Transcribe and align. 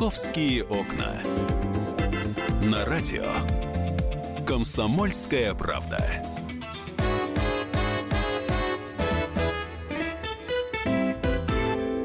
Московские 0.00 0.64
окна. 0.64 1.20
На 2.62 2.86
радио. 2.86 3.26
Комсомольская 4.46 5.52
правда. 5.52 5.98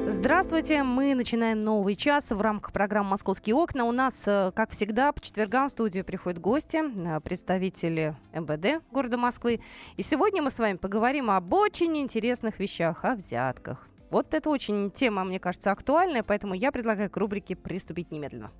Здравствуйте, 0.09 0.83
мы 0.83 1.15
начинаем 1.15 1.61
новый 1.61 1.95
час 1.95 2.31
в 2.31 2.41
рамках 2.41 2.73
программы 2.73 3.11
«Московские 3.11 3.55
окна». 3.55 3.85
У 3.85 3.93
нас, 3.93 4.23
э, 4.27 4.51
как 4.53 4.71
всегда, 4.71 5.13
по 5.13 5.21
четвергам 5.21 5.69
в 5.69 5.71
студию 5.71 6.03
приходят 6.03 6.41
гости, 6.41 6.81
э, 6.83 7.21
представители 7.21 8.13
МВД 8.33 8.83
города 8.91 9.15
Москвы. 9.17 9.61
И 9.95 10.03
сегодня 10.03 10.41
мы 10.41 10.51
с 10.51 10.59
вами 10.59 10.75
поговорим 10.75 11.31
об 11.31 11.53
очень 11.53 11.97
интересных 11.97 12.59
вещах, 12.59 13.05
о 13.05 13.15
взятках. 13.15 13.87
Вот 14.09 14.33
это 14.33 14.49
очень 14.49 14.91
тема, 14.91 15.23
мне 15.23 15.39
кажется, 15.39 15.71
актуальная, 15.71 16.23
поэтому 16.23 16.53
я 16.53 16.71
предлагаю 16.71 17.09
к 17.09 17.17
рубрике 17.17 17.55
приступить 17.55 18.11
немедленно. 18.11 18.51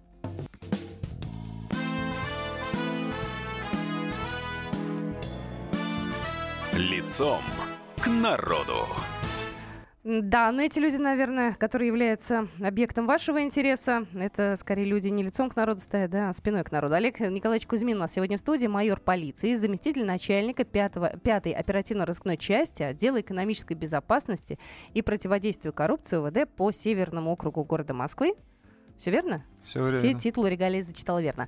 Лицом 6.73 7.41
к 7.97 8.07
народу. 8.07 8.85
Да, 10.05 10.51
но 10.51 10.61
эти 10.61 10.77
люди, 10.77 10.97
наверное, 10.97 11.53
которые 11.53 11.87
являются 11.87 12.47
объектом 12.63 13.07
вашего 13.07 13.41
интереса, 13.41 14.05
это 14.13 14.55
скорее 14.59 14.85
люди 14.85 15.07
не 15.07 15.23
лицом 15.23 15.49
к 15.49 15.55
народу 15.55 15.81
стоят, 15.81 16.11
да, 16.11 16.29
а 16.29 16.33
спиной 16.35 16.63
к 16.63 16.71
народу. 16.71 16.93
Олег 16.93 17.19
Николаевич 17.19 17.65
Кузьмин 17.65 17.97
у 17.97 18.01
нас 18.01 18.13
сегодня 18.13 18.37
в 18.37 18.39
студии, 18.39 18.67
майор 18.67 18.99
полиции, 18.99 19.55
заместитель 19.55 20.05
начальника 20.05 20.63
5 20.63 21.23
пятой 21.23 21.53
оперативно-розыскной 21.53 22.37
части 22.37 22.83
отдела 22.83 23.19
экономической 23.21 23.73
безопасности 23.73 24.59
и 24.93 25.01
противодействия 25.01 25.71
коррупции 25.71 26.17
УВД 26.17 26.47
по 26.55 26.71
Северному 26.71 27.31
округу 27.31 27.63
города 27.63 27.95
Москвы. 27.95 28.35
Все 28.97 29.11
верно? 29.11 29.43
Все 29.63 29.83
верно. 29.83 29.97
Все 29.97 30.13
титулы 30.13 30.49
регалии 30.49 30.81
зачитала 30.81 31.21
верно. 31.21 31.47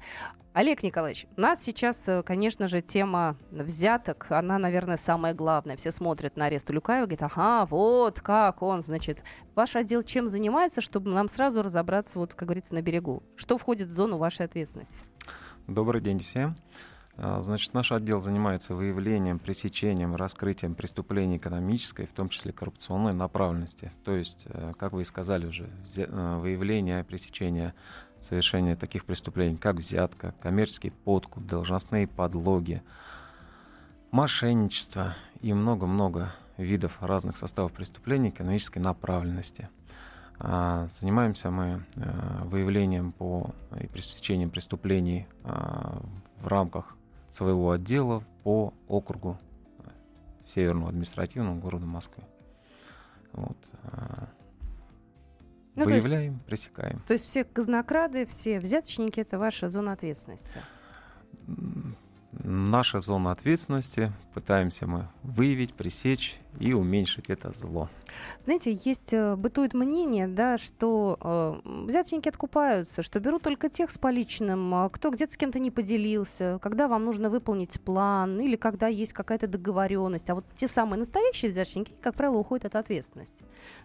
Олег 0.53 0.81
Николаевич, 0.81 1.28
у 1.38 1.42
нас 1.42 1.62
сейчас, 1.62 2.08
э, 2.08 2.23
конечно 2.23 2.67
же, 2.67 2.81
тема 2.81 3.38
взяток, 3.52 4.26
она, 4.31 4.58
наверное, 4.58 4.98
самая 4.98 5.36
главная. 5.36 5.78
Все 5.78 5.92
смотрят 5.92 6.36
на 6.36 6.45
арест 6.45 6.68
Улюкаева 6.72 7.03
и 7.03 7.08
говорят, 7.08 7.31
ага, 7.31 7.68
вот 7.68 8.22
как 8.22 8.64
он, 8.64 8.81
значит. 8.81 9.22
Ваш 9.53 9.75
отдел 9.75 10.02
чем 10.02 10.28
занимается, 10.28 10.81
чтобы 10.81 11.12
нам 11.12 11.30
сразу 11.30 11.62
разобраться, 11.62 12.18
вот, 12.18 12.34
как 12.34 12.48
говорится, 12.48 12.73
на 12.73 12.81
берегу? 12.81 13.22
Что 13.36 13.59
входит 13.59 13.90
в 13.90 13.94
зону 13.94 14.18
вашей 14.18 14.48
ответственности? 14.48 14.98
Добрый 15.68 16.02
день 16.02 16.20
всем. 16.22 16.56
А, 17.20 17.42
значит, 17.42 17.73
наш 17.73 17.92
отдел 17.92 18.22
занимается 18.22 18.76
выявлением, 18.76 19.40
пресечением, 19.40 20.16
раскрытием 20.16 20.76
преступлений 20.76 21.38
экономической, 21.38 22.06
в 22.06 22.14
том 22.14 22.30
числе 22.30 22.52
коррупционной 22.52 23.14
направленности. 23.14 23.92
То 24.04 24.16
есть, 24.16 24.44
э, 24.46 24.74
как 24.78 24.94
вы 24.94 25.02
и 25.02 25.06
сказали 25.06 25.48
уже, 25.48 25.68
э, 25.98 26.38
выявление, 26.40 27.04
пресечение 27.04 27.74
совершения 28.20 28.76
таких 28.76 29.06
преступлений, 29.06 29.58
как 29.58 29.78
взятка, 29.78 30.36
коммерческий 30.42 30.92
подкуп, 30.92 31.46
должностные 31.46 32.08
подлоги, 32.08 32.84
мошенничество 34.12 35.16
и 35.42 35.54
много-много 35.54 36.34
видов 36.58 36.98
разных 37.02 37.36
составов 37.36 37.74
преступлений 37.74 38.30
экономической 38.30 38.80
направленности. 38.80 39.70
А, 40.40 40.88
занимаемся 41.00 41.50
мы 41.50 41.84
э, 41.96 42.44
выявлением 42.44 43.12
по 43.12 43.56
и 43.81 43.88
пресечением 43.88 44.52
преступлений 44.52 45.26
а, 45.44 46.00
в 46.40 46.48
рамках 46.48 46.97
своего 47.38 47.72
отдела 47.72 48.24
по 48.44 48.74
округу 48.88 49.38
Северного 50.44 50.90
административного 50.90 51.60
города 51.60 51.86
Москвы. 51.86 52.24
Вот. 53.34 53.58
А, 53.84 54.28
ну, 55.76 55.84
Выявляем, 55.84 56.34
есть, 56.34 56.46
пресекаем. 56.46 57.02
То 57.06 57.14
есть 57.14 57.26
все 57.26 57.44
казнокрады, 57.44 58.26
все 58.26 58.60
взяточники— 58.60 59.20
это 59.22 59.38
ваша 59.38 59.70
зона 59.70 59.92
ответственности? 59.92 60.58
Наша 62.44 63.00
зона 63.00 63.31
ответственности. 63.31 64.12
Пытаемся 64.34 64.88
мы 64.88 65.08
выявить, 65.24 65.74
пресечь 65.74 66.40
и 66.59 66.74
уменьшить 66.74 67.30
это 67.30 67.52
зло. 67.53 67.90
Знаете, 68.42 68.80
есть 68.84 69.14
э, 69.14 69.36
бытует 69.36 69.74
мнение, 69.74 70.28
да, 70.28 70.58
что 70.58 71.62
э, 71.66 71.86
взяточники 71.88 72.30
откупаются, 72.30 73.03
что 73.03 73.20
берут 73.20 73.44
только 73.44 73.70
тех 73.70 73.92
с 73.92 73.97
поличным, 73.97 74.74
а 74.74 74.90
кто 74.90 75.09
где-то 75.09 75.34
с 75.34 75.38
кем-то 75.38 75.59
не 75.59 75.72
поделился, 75.72 76.59
когда 76.62 76.88
вам 76.88 77.06
нужно 77.06 77.30
выполнить 77.30 77.80
план 77.81 78.40
или 78.40 78.56
когда 78.56 78.88
есть 78.88 79.14
какая-то 79.14 79.47
договоренность. 79.47 80.30
А 80.30 80.36
вот 80.36 80.46
те 80.56 80.68
самые 80.68 81.00
настоящие 81.00 81.52
взяточники, 81.52 81.94
как 82.02 82.16
правило, 82.16 82.38
уходят 82.38 82.66
от 82.66 82.76
ответственности. 82.76 83.44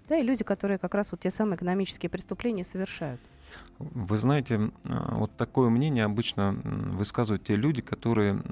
Да, 0.09 0.17
и 0.17 0.23
люди, 0.23 0.45
которые 0.45 0.79
как 0.79 0.95
раз 0.95 1.11
вот 1.11 1.21
те 1.21 1.31
самые 1.31 1.57
экономические 1.57 2.11
преступления 2.11 2.65
совершают. 2.65 3.21
Вы 3.79 4.19
знаете, 4.19 4.71
вот 4.85 5.37
такое 5.37 5.71
мнение 5.71 6.05
обычно 6.05 6.53
высказывают 6.63 7.45
те 7.45 7.57
люди, 7.57 7.83
которые 7.83 8.43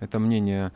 это 0.00 0.18
мнение 0.18 0.72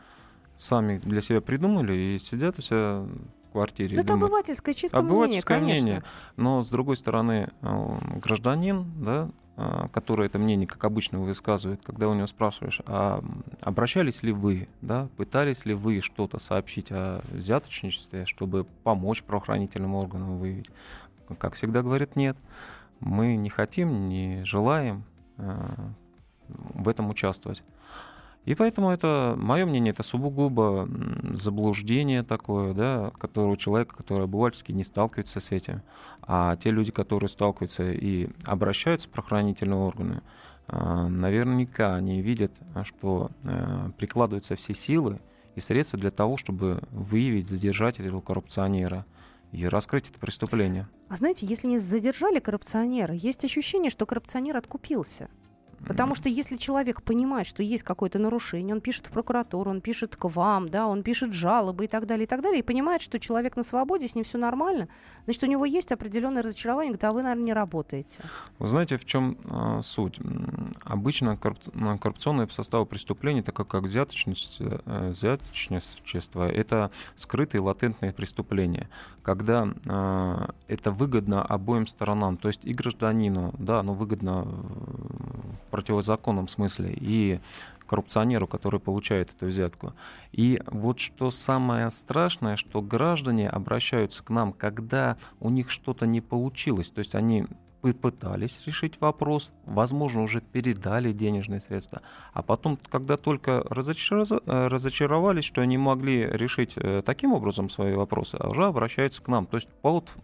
сами 0.57 0.99
для 0.99 1.21
себя 1.21 1.41
придумали 1.41 1.93
и 1.93 2.17
сидят 2.17 2.57
у 2.59 2.61
себя 2.61 3.05
в 3.47 3.51
квартире. 3.51 3.95
Ну, 3.97 4.01
это 4.01 4.13
думают, 4.13 4.31
обывательское 4.31 4.73
чисто 4.73 4.97
обывательское 4.97 5.59
мнение, 5.59 5.81
мнение. 5.81 6.03
Но, 6.37 6.63
с 6.63 6.69
другой 6.69 6.97
стороны, 6.97 7.49
а, 7.61 7.99
гражданин, 8.21 8.85
да, 8.97 9.29
а, 9.57 9.87
который 9.89 10.27
это 10.27 10.37
мнение, 10.37 10.67
как 10.67 10.83
обычно, 10.83 11.19
высказывает, 11.19 11.81
когда 11.83 12.09
у 12.09 12.13
него 12.13 12.27
спрашиваешь, 12.27 12.81
а 12.85 13.23
обращались 13.61 14.23
ли 14.23 14.31
вы, 14.33 14.67
да, 14.81 15.07
пытались 15.15 15.65
ли 15.65 15.73
вы 15.73 16.01
что-то 16.01 16.39
сообщить 16.39 16.91
о 16.91 17.21
взяточничестве, 17.31 18.25
чтобы 18.25 18.65
помочь 18.83 19.23
правоохранительным 19.23 19.95
органам 19.95 20.37
выявить? 20.37 20.69
Как 21.39 21.53
всегда 21.53 21.81
говорят, 21.81 22.15
нет. 22.15 22.37
Мы 22.99 23.35
не 23.35 23.49
хотим, 23.49 24.07
не 24.07 24.43
желаем 24.45 25.03
э, 25.37 25.75
в 26.47 26.87
этом 26.87 27.09
участвовать. 27.09 27.63
И 28.45 28.53
поэтому 28.53 28.91
это, 28.91 29.33
мое 29.37 29.65
мнение, 29.65 29.91
это 29.91 30.03
сугубо 30.03 30.87
заблуждение 31.33 32.21
такое, 32.21 32.75
да, 32.75 33.11
которое 33.17 33.47
у 33.47 33.55
человека, 33.55 33.95
который 33.95 34.25
обывательски 34.25 34.71
не 34.71 34.83
сталкивается 34.83 35.39
с 35.39 35.51
этим. 35.51 35.81
А 36.21 36.55
те 36.55 36.69
люди, 36.69 36.91
которые 36.91 37.27
сталкиваются 37.27 37.91
и 37.91 38.29
обращаются 38.45 39.07
в 39.07 39.11
правоохранительные 39.11 39.79
органы, 39.79 40.21
э, 40.67 41.07
наверняка 41.07 41.95
они 41.95 42.21
видят, 42.21 42.51
что 42.83 43.31
э, 43.43 43.89
прикладываются 43.97 44.55
все 44.55 44.75
силы 44.75 45.19
и 45.55 45.59
средства 45.59 45.97
для 45.97 46.11
того, 46.11 46.37
чтобы 46.37 46.83
выявить, 46.91 47.49
задержать 47.49 47.99
этого 47.99 48.21
коррупционера 48.21 49.05
и 49.55 49.65
раскрыть 49.65 50.09
это 50.09 50.19
преступление. 50.19 50.87
А 51.09 51.15
знаете, 51.15 51.45
если 51.45 51.67
не 51.67 51.79
задержали 51.79 52.39
коррупционера, 52.39 53.13
есть 53.13 53.43
ощущение, 53.45 53.89
что 53.89 54.05
коррупционер 54.05 54.57
откупился. 54.57 55.29
Потому 55.87 56.15
что 56.15 56.29
если 56.29 56.57
человек 56.57 57.01
понимает, 57.01 57.47
что 57.47 57.63
есть 57.63 57.83
какое-то 57.83 58.19
нарушение, 58.19 58.75
он 58.75 58.81
пишет 58.81 59.07
в 59.07 59.11
прокуратуру, 59.11 59.69
он 59.69 59.81
пишет 59.81 60.15
к 60.15 60.25
вам, 60.27 60.69
да, 60.69 60.87
он 60.87 61.03
пишет 61.03 61.33
жалобы 61.33 61.85
и 61.85 61.87
так 61.87 62.05
далее, 62.05 62.25
и 62.25 62.27
так 62.27 62.41
далее, 62.41 62.59
и 62.59 62.63
понимает, 62.63 63.01
что 63.01 63.19
человек 63.19 63.55
на 63.55 63.63
свободе, 63.63 64.07
с 64.07 64.15
ним 64.15 64.23
все 64.23 64.37
нормально, 64.37 64.87
значит, 65.25 65.43
у 65.43 65.47
него 65.47 65.65
есть 65.65 65.91
определенное 65.91 66.43
разочарование, 66.43 66.91
говорит, 66.91 67.03
а 67.03 67.11
вы, 67.11 67.23
наверное, 67.23 67.45
не 67.45 67.53
работаете. 67.53 68.19
Вы 68.59 68.67
знаете, 68.67 68.97
в 68.97 69.05
чем 69.05 69.37
э, 69.45 69.81
суть? 69.83 70.19
Обычно 70.83 71.37
корруп- 71.37 71.99
коррупционные 71.99 72.49
составы 72.49 72.85
преступлений, 72.85 73.41
такое 73.41 73.65
как 73.65 73.83
взяточность, 73.83 74.57
э, 74.59 75.09
взяточничество, 75.09 76.49
это 76.49 76.91
скрытые 77.15 77.61
латентные 77.61 78.11
преступления, 78.11 78.89
когда 79.21 79.67
э, 79.85 80.47
это 80.67 80.91
выгодно 80.91 81.43
обоим 81.43 81.87
сторонам, 81.87 82.37
то 82.37 82.47
есть 82.47 82.61
и 82.63 82.73
гражданину, 82.73 83.53
да, 83.59 83.79
оно 83.79 83.93
выгодно 83.93 84.47
противозаконном 85.75 86.47
смысле 86.47 86.95
и 86.95 87.41
коррупционеру, 87.85 88.47
который 88.47 88.79
получает 88.79 89.31
эту 89.31 89.47
взятку. 89.47 89.93
И 90.31 90.61
вот 90.67 90.99
что 90.99 91.31
самое 91.31 91.91
страшное, 91.91 92.55
что 92.55 92.81
граждане 92.81 93.49
обращаются 93.49 94.23
к 94.23 94.29
нам, 94.29 94.53
когда 94.53 95.17
у 95.41 95.49
них 95.49 95.69
что-то 95.69 96.07
не 96.07 96.21
получилось, 96.21 96.89
то 96.89 96.99
есть 96.99 97.13
они 97.13 97.45
пытались 97.93 98.61
решить 98.65 98.99
вопрос, 98.99 99.51
возможно, 99.65 100.23
уже 100.23 100.41
передали 100.41 101.11
денежные 101.11 101.61
средства, 101.61 102.01
а 102.33 102.41
потом, 102.41 102.79
когда 102.89 103.17
только 103.17 103.63
разочаровались, 103.69 105.45
что 105.45 105.61
они 105.61 105.77
могли 105.77 106.25
решить 106.25 106.73
э, 106.77 107.01
таким 107.05 107.33
образом 107.33 107.69
свои 107.69 107.93
вопросы, 107.93 108.37
уже 108.37 108.65
обращаются 108.65 109.21
к 109.21 109.27
нам, 109.27 109.45
то 109.45 109.57
есть 109.57 109.69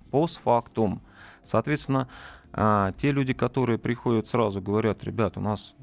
постфактум. 0.10 1.02
Соответственно, 1.44 2.08
а 2.54 2.92
те 2.94 3.12
люди, 3.12 3.34
которые 3.34 3.78
приходят 3.78 4.28
сразу, 4.28 4.62
говорят, 4.62 5.04
ребят, 5.04 5.38
у 5.38 5.42
нас 5.42 5.74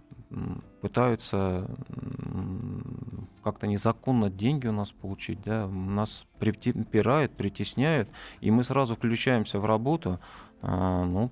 пытаются 0.81 1.69
как-то 3.43 3.67
незаконно 3.67 4.31
деньги 4.31 4.67
у 4.67 4.73
нас 4.73 4.93
получить, 4.93 5.41
да, 5.43 5.67
нас 5.67 6.27
припирают, 6.39 7.33
притесняют, 7.37 8.09
и 8.41 8.51
мы 8.51 8.65
сразу 8.65 8.95
включаемся 8.95 9.59
в 9.59 9.67
работу. 9.67 10.21
А, 10.61 11.05
ну, 11.05 11.31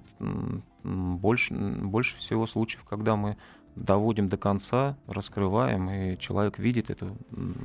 больше, 0.82 1.54
больше 1.54 2.16
всего 2.16 2.46
случаев, 2.46 2.84
когда 2.84 3.16
мы 3.16 3.36
доводим 3.76 4.28
до 4.28 4.36
конца, 4.36 4.96
раскрываем, 5.06 5.88
и 5.90 6.18
человек 6.18 6.58
видит 6.58 6.90
эту 6.90 7.16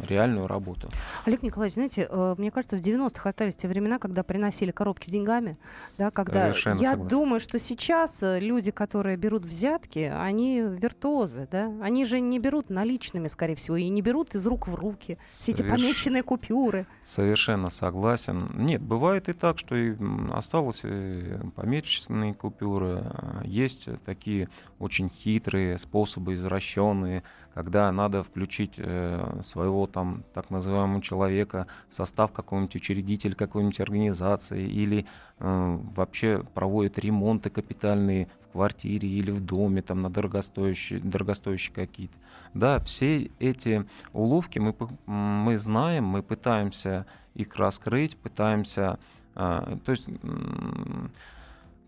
реальную 0.08 0.48
работу. 0.48 0.90
Олег 1.26 1.42
Николаевич, 1.42 1.76
знаете, 1.76 2.08
э, 2.10 2.36
мне 2.38 2.52
кажется, 2.52 2.76
в 2.78 2.82
90-х 2.82 3.30
остались 3.30 3.56
те 3.56 3.68
времена, 3.68 3.98
когда 3.98 4.24
приносили 4.24 4.72
коробки 4.72 5.08
с 5.08 5.12
деньгами, 5.12 5.58
да, 5.98 6.12
когда 6.12 6.44
Совершенно 6.50 6.80
я 6.82 6.92
согласен. 6.92 7.18
думаю, 7.18 7.40
что 7.40 7.60
сейчас 7.60 8.22
э, 8.24 8.40
люди, 8.40 8.72
которые 8.72 9.16
берут 9.18 9.46
взятки, 9.46 10.00
они 10.14 10.60
виртуозы, 10.62 11.48
да, 11.50 11.72
они 11.82 12.06
же 12.06 12.20
не 12.20 12.40
берут 12.40 12.70
наличными, 12.70 13.28
скорее 13.30 13.56
всего, 13.56 13.78
и 13.78 13.88
не 13.90 14.02
берут 14.02 14.36
из 14.36 14.46
рук 14.46 14.68
в 14.68 14.76
руки 14.76 15.18
все 15.26 15.54
эти 15.54 15.62
Соверш- 15.62 15.70
помеченные 15.70 16.24
купюры. 16.24 16.86
Совершенно 17.02 17.70
согласен. 17.70 18.52
Нет, 18.56 18.82
бывает 18.82 19.30
и 19.30 19.34
так, 19.34 19.58
что 19.60 19.76
и 19.76 19.96
осталось 20.34 20.82
э, 20.84 21.40
помеченные 21.56 22.34
купюры. 22.34 23.02
Есть 23.46 23.88
такие 24.06 24.50
очень 24.78 25.10
хитрые 25.10 25.78
способы, 25.78 26.01
извращенные, 26.36 27.24
когда 27.54 27.92
надо 27.92 28.24
включить 28.24 28.74
э, 28.78 29.42
своего 29.44 29.88
там 29.88 30.24
так 30.34 30.50
называемого 30.50 31.02
человека 31.02 31.68
в 31.90 31.96
состав 31.96 32.32
какого-нибудь 32.32 32.76
учредителя 32.76 33.36
какой-нибудь 33.36 33.80
организации 33.80 34.68
или 34.68 35.06
э, 35.40 35.80
вообще 35.96 36.44
проводят 36.54 36.98
ремонты 37.00 37.50
капитальные 37.50 38.30
в 38.50 38.52
квартире 38.54 39.10
или 39.10 39.32
в 39.32 39.42
доме 39.46 39.82
там 39.82 40.02
на 40.02 40.10
дорогостоящие, 40.10 41.00
дорогостоящие 41.00 41.74
какие-то. 41.76 42.14
Да, 42.54 42.80
все 42.80 43.32
эти 43.40 43.86
уловки 44.14 44.60
мы, 44.60 44.76
мы 45.06 45.58
знаем, 45.58 46.06
мы 46.06 46.22
пытаемся 46.24 47.06
их 47.34 47.56
раскрыть, 47.56 48.18
пытаемся... 48.18 49.00
а, 49.36 49.78
то 49.86 49.92
есть, 49.92 50.08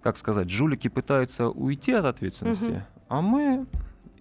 как 0.02 0.18
сказать, 0.18 0.50
жулики 0.50 0.88
пытаются 0.88 1.50
уйти 1.50 1.94
от 1.94 2.06
ответственности, 2.06 2.64
Мгм. 2.66 2.84
а 3.10 3.22
мы 3.22 3.66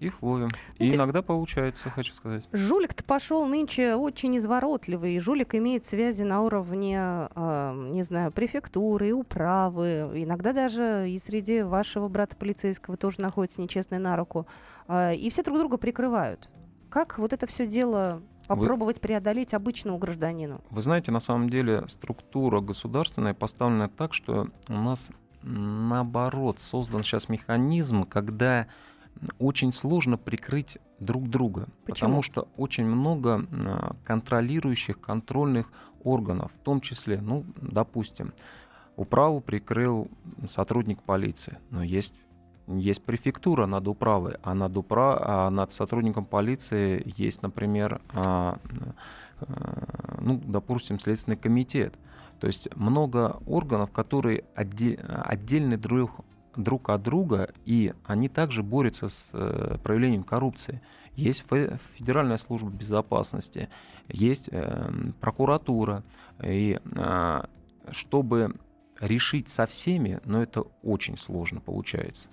их 0.03 0.23
ловим. 0.23 0.49
И 0.75 0.77
Знаете- 0.79 0.97
иногда 0.97 1.23
получается, 1.23 1.91
хочу 1.91 2.13
сказать. 2.15 2.49
Жулик-то 2.53 3.05
пошел 3.05 3.47
нынче 3.47 3.95
очень 3.95 4.37
изворотливый. 4.39 5.19
Жулик 5.21 5.55
имеет 5.55 5.85
связи 5.85 6.23
на 6.23 6.43
уровне, 6.43 6.99
э, 7.35 7.89
не 7.93 8.03
знаю, 8.03 8.33
префектуры, 8.33 9.13
управы. 9.13 10.11
Иногда 10.15 10.53
даже 10.53 11.09
и 11.09 11.19
среди 11.19 11.63
вашего 11.63 12.09
брата 12.09 12.37
полицейского 12.37 12.97
тоже 12.97 13.21
находится 13.21 13.61
нечестный 13.63 13.99
на 13.99 14.17
руку. 14.17 14.47
Э, 14.89 15.15
и 15.15 15.31
все 15.31 15.43
друг 15.43 15.59
друга 15.59 15.77
прикрывают. 15.79 16.49
Как 16.91 17.19
вот 17.19 17.33
это 17.33 17.47
все 17.47 17.67
дело 17.67 18.21
Вы- 18.49 18.57
попробовать 18.57 19.01
преодолеть 19.01 19.55
обычному 19.55 19.97
гражданину? 19.99 20.61
Вы 20.71 20.83
знаете, 20.83 21.11
на 21.11 21.21
самом 21.21 21.49
деле 21.49 21.85
структура 21.89 22.61
государственная 22.61 23.33
поставлена 23.35 23.89
так, 23.89 24.13
что 24.13 24.49
у 24.69 24.73
нас 24.75 25.11
наоборот 25.43 26.61
создан 26.61 27.03
сейчас 27.03 27.29
механизм, 27.29 28.05
когда 28.05 28.67
очень 29.39 29.73
сложно 29.73 30.17
прикрыть 30.19 30.79
друг 30.99 31.29
друга, 31.29 31.69
Почему? 31.85 31.95
потому 31.95 32.23
что 32.23 32.49
очень 32.57 32.85
много 32.85 33.47
а, 33.65 33.95
контролирующих, 34.05 35.01
контрольных 35.01 35.71
органов, 36.03 36.51
в 36.53 36.65
том 36.65 36.81
числе, 36.81 37.21
ну, 37.21 37.45
допустим, 37.61 38.33
управу 38.97 39.41
прикрыл 39.41 40.09
сотрудник 40.49 41.03
полиции, 41.03 41.59
но 41.71 41.83
есть 41.83 42.15
есть 42.69 43.03
префектура 43.03 43.67
над 43.67 43.89
управой, 43.89 44.37
а 44.43 44.55
над, 44.55 44.77
упра... 44.77 45.19
а 45.21 45.51
над 45.51 45.73
сотрудником 45.73 46.25
полиции 46.25 47.03
есть, 47.17 47.43
например, 47.43 48.01
а, 48.15 48.59
а, 49.41 50.19
ну, 50.21 50.41
допустим, 50.45 51.01
Следственный 51.01 51.37
комитет. 51.37 51.95
То 52.39 52.47
есть 52.47 52.75
много 52.77 53.41
органов, 53.47 53.91
которые 53.91 54.45
отде- 54.55 54.97
отдельны 54.97 55.77
друг, 55.77 56.13
друг 56.57 56.91
от 56.91 57.03
друга, 57.03 57.53
и 57.65 57.95
они 58.05 58.29
также 58.29 58.63
борются 58.63 59.09
с 59.09 59.31
э, 59.33 59.79
проявлением 59.83 60.25
коррупции. 60.25 60.81
Есть 61.15 61.45
фе- 61.49 61.79
Федеральная 61.95 62.39
служба 62.39 62.71
безопасности, 62.71 63.69
есть 64.09 64.49
э, 64.51 64.91
прокуратура. 65.21 66.03
И 66.43 66.81
э, 66.85 67.43
чтобы 67.91 68.55
решить 69.01 69.49
со 69.49 69.67
всеми, 69.67 70.21
но 70.25 70.43
это 70.43 70.63
очень 70.83 71.17
сложно 71.19 71.61
получается. 71.61 72.29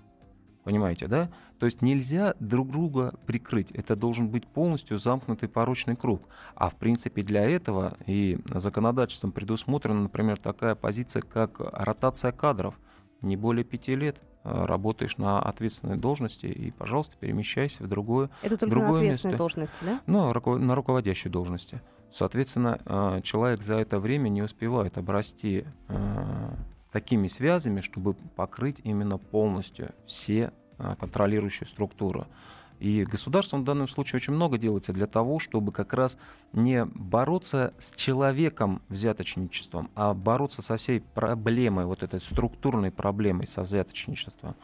Понимаете, 0.63 1.07
да? 1.07 1.29
То 1.57 1.65
есть 1.65 1.81
нельзя 1.81 2.35
друг 2.39 2.69
друга 2.69 3.15
прикрыть. 3.25 3.71
Это 3.71 3.95
должен 3.95 4.29
быть 4.29 4.45
полностью 4.45 4.99
замкнутый 4.99 5.49
порочный 5.49 5.95
круг. 5.95 6.21
А 6.53 6.69
в 6.69 6.75
принципе 6.75 7.23
для 7.23 7.49
этого 7.49 7.97
и 8.05 8.39
законодательством 8.53 9.31
предусмотрена, 9.31 10.03
например, 10.03 10.37
такая 10.37 10.75
позиция, 10.75 11.21
как 11.21 11.59
ротация 11.59 12.31
кадров. 12.31 12.75
Не 13.21 13.35
более 13.35 13.63
пяти 13.63 13.95
лет 13.95 14.17
э, 14.43 14.65
работаешь 14.65 15.17
на 15.17 15.41
ответственной 15.41 15.97
должности 15.97 16.45
и, 16.45 16.71
пожалуйста, 16.71 17.17
перемещайся 17.19 17.83
в 17.83 17.87
другое, 17.87 18.29
Это 18.41 18.57
только 18.57 18.75
на 18.75 18.81
Другое 18.81 18.99
ответственной 19.01 19.31
место. 19.33 19.43
должности, 19.43 19.83
да? 19.83 20.01
ну, 20.05 20.57
на 20.57 20.75
руководящей 20.75 21.29
должности. 21.29 21.81
Соответственно, 22.11 22.79
э, 22.85 23.21
человек 23.23 23.61
за 23.61 23.75
это 23.75 23.99
время 23.99 24.29
не 24.29 24.41
успевает 24.41 24.97
обрасти 24.97 25.65
э, 25.87 26.49
такими 26.91 27.27
связями, 27.27 27.81
чтобы 27.81 28.13
покрыть 28.35 28.81
именно 28.83 29.17
полностью 29.17 29.93
все 30.07 30.51
контролирующие 30.97 31.67
структуры. 31.67 32.25
И 32.79 33.03
государством 33.03 33.61
в 33.61 33.63
данном 33.65 33.87
случае 33.87 34.17
очень 34.17 34.33
много 34.33 34.57
делается 34.57 34.93
для 34.93 35.07
того, 35.07 35.39
чтобы 35.39 35.71
как 35.71 35.93
раз 35.93 36.17
не 36.53 36.85
бороться 36.85 37.73
с 37.77 37.91
человеком 37.91 38.81
взяточничеством, 38.89 39.89
а 39.95 40.13
бороться 40.13 40.61
со 40.61 40.77
всей 40.77 41.01
проблемой, 41.01 41.85
вот 41.85 42.03
этой 42.03 42.21
структурной 42.21 42.91
проблемой 42.91 43.47
со 43.47 43.61
взяточничеством. 43.61 44.55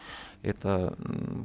Это 0.42 0.96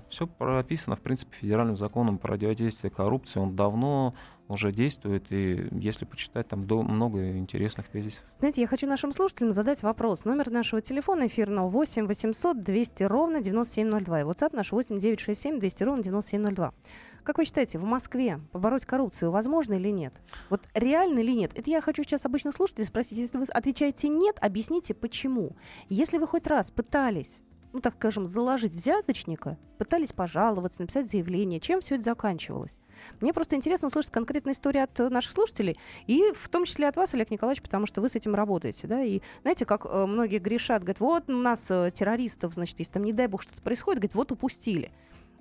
все 0.09 0.27
прописано, 0.27 0.97
в 0.97 1.01
принципе, 1.01 1.37
федеральным 1.37 1.77
законом 1.77 2.19
по 2.19 2.29
противодействию 2.29 2.93
коррупции. 2.93 3.41
Он 3.41 3.57
давно 3.57 4.15
уже 4.51 4.73
действует, 4.73 5.31
и 5.31 5.69
если 5.73 6.05
почитать, 6.05 6.49
там 6.49 6.61
много 6.61 7.37
интересных 7.37 7.89
тезисов. 7.89 8.25
Знаете, 8.41 8.61
я 8.61 8.67
хочу 8.67 8.87
нашим 8.87 9.13
слушателям 9.13 9.53
задать 9.53 9.83
вопрос. 9.83 10.25
Номер 10.25 10.51
нашего 10.51 10.83
телефона 10.83 11.29
эфирного 11.29 11.69
8 11.69 12.07
800 12.07 12.63
200 12.63 13.03
ровно 13.05 13.41
9702. 13.41 14.21
И 14.21 14.25
WhatsApp 14.25 14.57
наш 14.57 14.73
8 14.73 14.99
967 14.99 15.61
200 15.61 15.83
ровно 15.85 16.03
9702. 16.03 16.75
Как 17.23 17.39
вы 17.39 17.45
считаете, 17.45 17.79
в 17.79 17.85
Москве 17.85 18.41
побороть 18.51 18.87
коррупцию 18.87 19.31
возможно 19.31 19.75
или 19.75 19.91
нет? 19.91 20.15
Вот 20.49 20.63
реально 20.75 21.21
или 21.21 21.33
нет? 21.33 21.53
Это 21.55 21.71
я 21.71 21.81
хочу 21.81 22.03
сейчас 22.03 22.25
обычно 22.27 22.51
слушателей 22.51 22.87
спросить. 22.87 23.19
Если 23.19 23.39
вы 23.39 23.45
отвечаете 23.45 24.09
нет, 24.09 24.37
объясните 24.41 24.95
почему. 24.95 25.57
Если 25.89 26.19
вы 26.19 26.27
хоть 26.27 26.47
раз 26.47 26.71
пытались 26.71 27.41
ну, 27.73 27.81
так 27.81 27.95
скажем, 27.95 28.27
заложить 28.27 28.75
взяточника, 28.75 29.59
пытались 29.79 30.13
пожаловаться, 30.13 30.83
написать 30.83 31.09
заявление, 31.09 31.61
чем 31.61 31.81
все 31.81 31.95
это 31.95 32.05
заканчивалось. 32.05 32.79
Мне 33.21 33.33
просто 33.33 33.57
интересно 33.57 33.89
услышать 33.89 34.11
конкретную 34.11 34.55
историю 34.55 34.85
от 34.85 34.99
э, 34.99 35.09
наших 35.09 35.33
слушателей, 35.33 35.79
и 36.07 36.33
в 36.37 36.49
том 36.49 36.65
числе 36.65 36.89
от 36.89 36.97
вас, 36.97 37.15
Олег 37.15 37.31
Николаевич, 37.31 37.63
потому 37.63 37.87
что 37.87 38.01
вы 38.01 38.09
с 38.09 38.17
этим 38.17 38.35
работаете, 38.35 38.87
да, 38.87 39.03
и 39.03 39.21
знаете, 39.43 39.65
как 39.65 39.87
э, 39.87 40.07
многие 40.07 40.39
грешат, 40.39 40.83
говорят, 40.83 41.01
вот 41.01 41.31
у 41.31 41.33
нас 41.33 41.71
э, 41.71 41.93
террористов, 41.95 42.55
значит, 42.55 42.79
если 42.79 42.93
там, 42.93 43.05
не 43.05 43.13
дай 43.13 43.27
бог, 43.27 43.43
что-то 43.43 43.63
происходит, 43.63 44.01
говорят, 44.01 44.15
вот 44.15 44.33
упустили. 44.33 44.91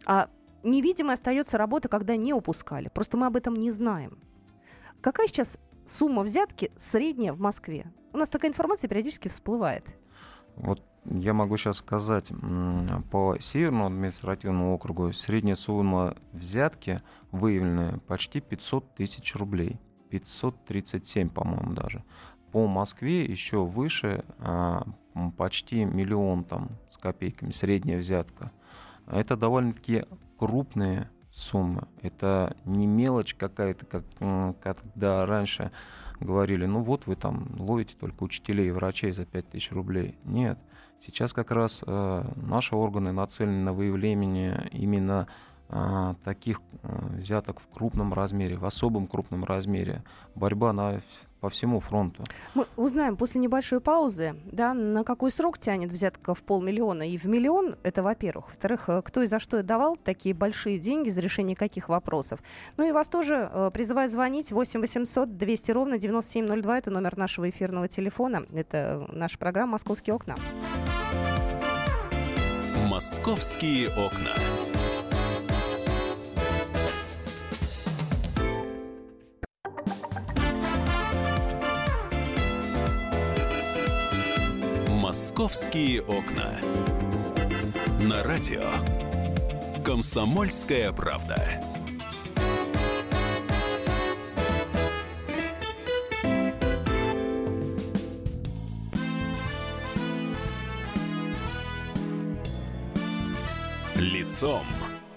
А 0.05 0.29
невидимая 0.63 1.15
остается 1.15 1.57
работа, 1.57 1.89
когда 1.89 2.15
не 2.15 2.33
упускали, 2.33 2.89
просто 2.93 3.17
мы 3.17 3.25
об 3.25 3.35
этом 3.35 3.55
не 3.55 3.71
знаем. 3.71 4.19
Какая 5.01 5.27
сейчас 5.27 5.57
сумма 5.85 6.23
взятки 6.23 6.71
средняя 6.77 7.33
в 7.33 7.39
Москве? 7.39 7.91
У 8.13 8.17
нас 8.17 8.29
такая 8.29 8.51
информация 8.51 8.87
периодически 8.87 9.27
всплывает. 9.27 9.85
Вот 10.55 10.83
я 11.05 11.33
могу 11.33 11.57
сейчас 11.57 11.77
сказать, 11.77 12.31
по 13.11 13.37
Северному 13.39 13.87
административному 13.87 14.73
округу 14.73 15.13
средняя 15.13 15.55
сумма 15.55 16.15
взятки 16.33 17.01
выявленная 17.31 17.99
почти 18.07 18.41
500 18.41 18.95
тысяч 18.95 19.35
рублей. 19.35 19.79
537, 20.09 21.29
по-моему, 21.29 21.73
даже. 21.73 22.03
По 22.51 22.67
Москве 22.67 23.23
еще 23.23 23.63
выше, 23.63 24.25
а, 24.39 24.83
почти 25.37 25.85
миллион 25.85 26.43
там 26.43 26.69
с 26.89 26.97
копейками, 26.97 27.51
средняя 27.51 27.99
взятка. 27.99 28.51
Это 29.05 29.37
довольно-таки 29.37 30.05
крупные 30.37 31.09
суммы. 31.31 31.87
Это 32.01 32.55
не 32.65 32.87
мелочь 32.87 33.35
какая-то, 33.35 33.85
как, 33.85 34.03
когда 34.61 35.25
раньше 35.25 35.71
говорили, 36.19 36.65
ну 36.65 36.81
вот 36.81 37.07
вы 37.07 37.15
там 37.15 37.49
ловите 37.57 37.95
только 37.99 38.23
учителей 38.23 38.67
и 38.67 38.71
врачей 38.71 39.11
за 39.11 39.25
5000 39.25 39.71
рублей. 39.71 40.17
Нет. 40.23 40.59
Сейчас 40.99 41.33
как 41.33 41.51
раз 41.51 41.81
э, 41.85 42.23
наши 42.35 42.75
органы 42.75 43.11
нацелены 43.11 43.63
на 43.63 43.73
выявление 43.73 44.69
именно 44.71 45.27
а, 45.71 46.15
таких 46.23 46.61
э, 46.81 46.87
взяток 47.17 47.59
в 47.59 47.67
крупном 47.67 48.11
размере, 48.11 48.57
в 48.57 48.65
особом 48.65 49.05
крупном 49.05 49.43
размере. 49.43 50.03
Борьба 50.33 50.73
на, 50.73 51.01
по 51.41 51.49
всему 51.49 51.79
фронту. 51.79 52.23
Мы 52.55 52.65
узнаем 52.75 53.15
после 53.15 53.39
небольшой 53.39 53.79
паузы, 53.79 54.35
да, 54.51 54.73
на 54.73 55.03
какой 55.03 55.31
срок 55.31 55.59
тянет 55.59 55.91
взятка 55.91 56.33
в 56.33 56.41
полмиллиона 56.41 57.07
и 57.07 57.17
в 57.17 57.25
миллион, 57.25 57.75
это 57.83 58.01
во-первых. 58.01 58.47
Во-вторых, 58.47 58.89
э, 58.89 59.03
кто 59.05 59.21
и 59.21 59.27
за 59.27 59.39
что 59.39 59.61
давал 59.61 59.95
такие 59.95 60.33
большие 60.33 60.79
деньги 60.79 61.09
за 61.09 61.21
решение 61.21 61.55
каких 61.55 61.87
вопросов. 61.87 62.39
Ну 62.77 62.87
и 62.87 62.91
вас 62.91 63.07
тоже 63.07 63.47
э, 63.53 63.69
призываю 63.71 64.09
звонить 64.09 64.51
8 64.51 64.81
800 64.81 65.37
200 65.37 65.71
ровно 65.71 65.99
9702, 65.99 66.77
это 66.79 66.89
номер 66.89 67.15
нашего 67.15 67.47
эфирного 67.47 67.87
телефона, 67.87 68.43
это 68.51 69.07
наша 69.13 69.37
программа 69.37 69.73
«Московские 69.73 70.15
окна». 70.15 70.35
«Московские 73.19 73.89
окна». 73.89 74.33
«Московские 84.87 86.01
окна». 86.01 86.61
На 87.99 88.23
радио 88.23 88.63
«Комсомольская 89.83 90.93
правда». 90.93 91.68
Лицом 104.39 104.63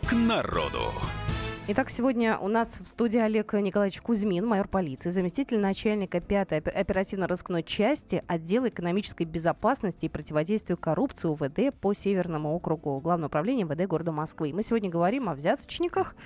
к 0.03 0.13
народу. 0.15 0.91
Итак, 1.69 1.91
сегодня 1.91 2.37
у 2.39 2.49
нас 2.49 2.81
в 2.81 2.89
студии 2.89 3.21
Олег 3.21 3.53
Николаевич 3.53 4.01
Кузьмин, 4.01 4.45
майор 4.45 4.67
полиции, 4.67 5.11
заместитель 5.11 5.61
начальника 5.61 6.19
5-й 6.19 6.59
оперативно-розыскной 6.59 7.63
части 7.63 8.25
отдела 8.27 8.69
экономической 8.69 9.23
безопасности 9.23 10.07
и 10.07 10.09
противодействия 10.09 10.75
коррупции 10.75 11.29
УВД 11.29 11.73
по 11.81 11.95
Северному 11.95 12.53
округу 12.53 12.99
Главного 12.99 13.29
управления 13.29 13.63
МВД 13.63 13.87
города 13.87 14.11
Москвы. 14.11 14.51
мы 14.53 14.65
сегодня 14.65 14.91
говорим 14.91 15.29
о 15.29 15.35
взяточниках 15.35 16.17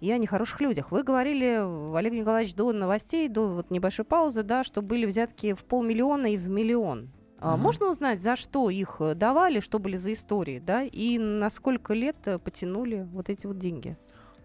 и 0.00 0.12
о 0.12 0.18
нехороших 0.18 0.60
людях. 0.60 0.92
Вы 0.92 1.02
говорили, 1.02 1.60
Олег 1.96 2.12
Николаевич, 2.12 2.54
до 2.54 2.70
новостей, 2.70 3.28
до 3.28 3.48
вот 3.48 3.72
небольшой 3.72 4.04
паузы, 4.04 4.44
да, 4.44 4.62
что 4.62 4.80
были 4.80 5.06
взятки 5.06 5.54
в 5.54 5.64
полмиллиона 5.64 6.26
и 6.32 6.36
в 6.36 6.48
миллион. 6.48 7.08
Mm-hmm. 7.40 7.56
Можно 7.56 7.90
узнать, 7.90 8.20
за 8.20 8.36
что 8.36 8.68
их 8.70 8.96
э, 9.00 9.14
давали, 9.14 9.60
что 9.60 9.78
были 9.78 9.96
за 9.96 10.12
истории, 10.12 10.58
да, 10.58 10.82
и 10.82 11.18
на 11.18 11.50
сколько 11.50 11.94
лет 11.94 12.16
э, 12.24 12.38
потянули 12.38 13.06
вот 13.12 13.28
эти 13.28 13.46
вот 13.46 13.58
деньги? 13.58 13.96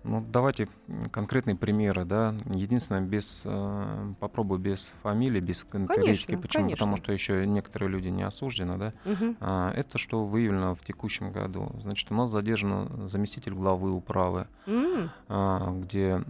Ну, 0.03 0.23
давайте 0.27 0.67
конкретные 1.11 1.55
примеры, 1.55 2.03
да. 2.03 2.35
Единственное, 2.45 3.01
без 3.01 3.43
э, 3.45 4.13
попробую 4.19 4.59
без 4.59 4.93
фамилии, 5.01 5.39
без 5.39 5.65
речки. 5.71 6.35
Почему? 6.35 6.63
Конечно. 6.63 6.85
Потому 6.85 6.97
что 6.97 7.13
еще 7.13 7.47
некоторые 7.47 7.89
люди 7.89 8.09
не 8.09 8.23
осуждены, 8.23 8.77
да. 8.77 8.93
Угу. 9.05 9.35
А, 9.39 9.71
это 9.71 9.97
что 9.97 10.25
выявлено 10.25 10.75
в 10.75 10.83
текущем 10.83 11.31
году. 11.31 11.71
Значит, 11.81 12.11
у 12.11 12.15
нас 12.15 12.29
задержан 12.29 13.07
заместитель 13.07 13.53
главы 13.53 13.91
управы, 13.91 14.47
mm. 14.67 15.09
а, 15.29 15.71
где 15.79 16.21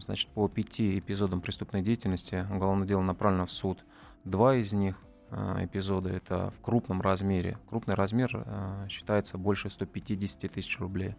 значит, 0.00 0.28
по 0.30 0.48
пяти 0.48 0.98
эпизодам 0.98 1.40
преступной 1.40 1.82
деятельности 1.82 2.46
уголовное 2.50 2.86
дело 2.86 3.02
направлено 3.02 3.46
в 3.46 3.50
суд. 3.50 3.84
Два 4.24 4.56
из 4.56 4.72
них 4.72 4.96
а, 5.30 5.64
эпизода 5.64 6.10
это 6.10 6.50
в 6.50 6.60
крупном 6.60 7.00
размере. 7.00 7.56
Крупный 7.68 7.94
размер 7.94 8.30
а, 8.34 8.86
считается 8.88 9.38
больше 9.38 9.70
150 9.70 10.52
тысяч 10.52 10.78
рублей. 10.78 11.16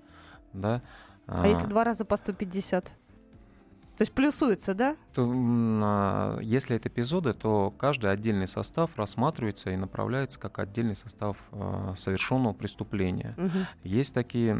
Да? 0.53 0.81
А, 1.27 1.43
а 1.43 1.47
если 1.47 1.65
два 1.65 1.83
раза 1.83 2.05
по 2.05 2.15
150? 2.15 2.85
То 2.85 4.01
есть 4.01 4.11
плюсуется, 4.11 4.73
да? 4.73 4.95
То, 5.13 5.31
а, 5.31 6.39
если 6.39 6.75
это 6.75 6.89
эпизоды, 6.89 7.33
то 7.33 7.71
каждый 7.77 8.11
отдельный 8.11 8.47
состав 8.47 8.95
рассматривается 8.97 9.69
и 9.69 9.75
направляется 9.75 10.39
как 10.39 10.59
отдельный 10.59 10.95
состав 10.95 11.37
а, 11.51 11.93
совершенного 11.97 12.53
преступления. 12.53 13.35
Угу. 13.37 13.59
Есть 13.83 14.13
такие, 14.13 14.59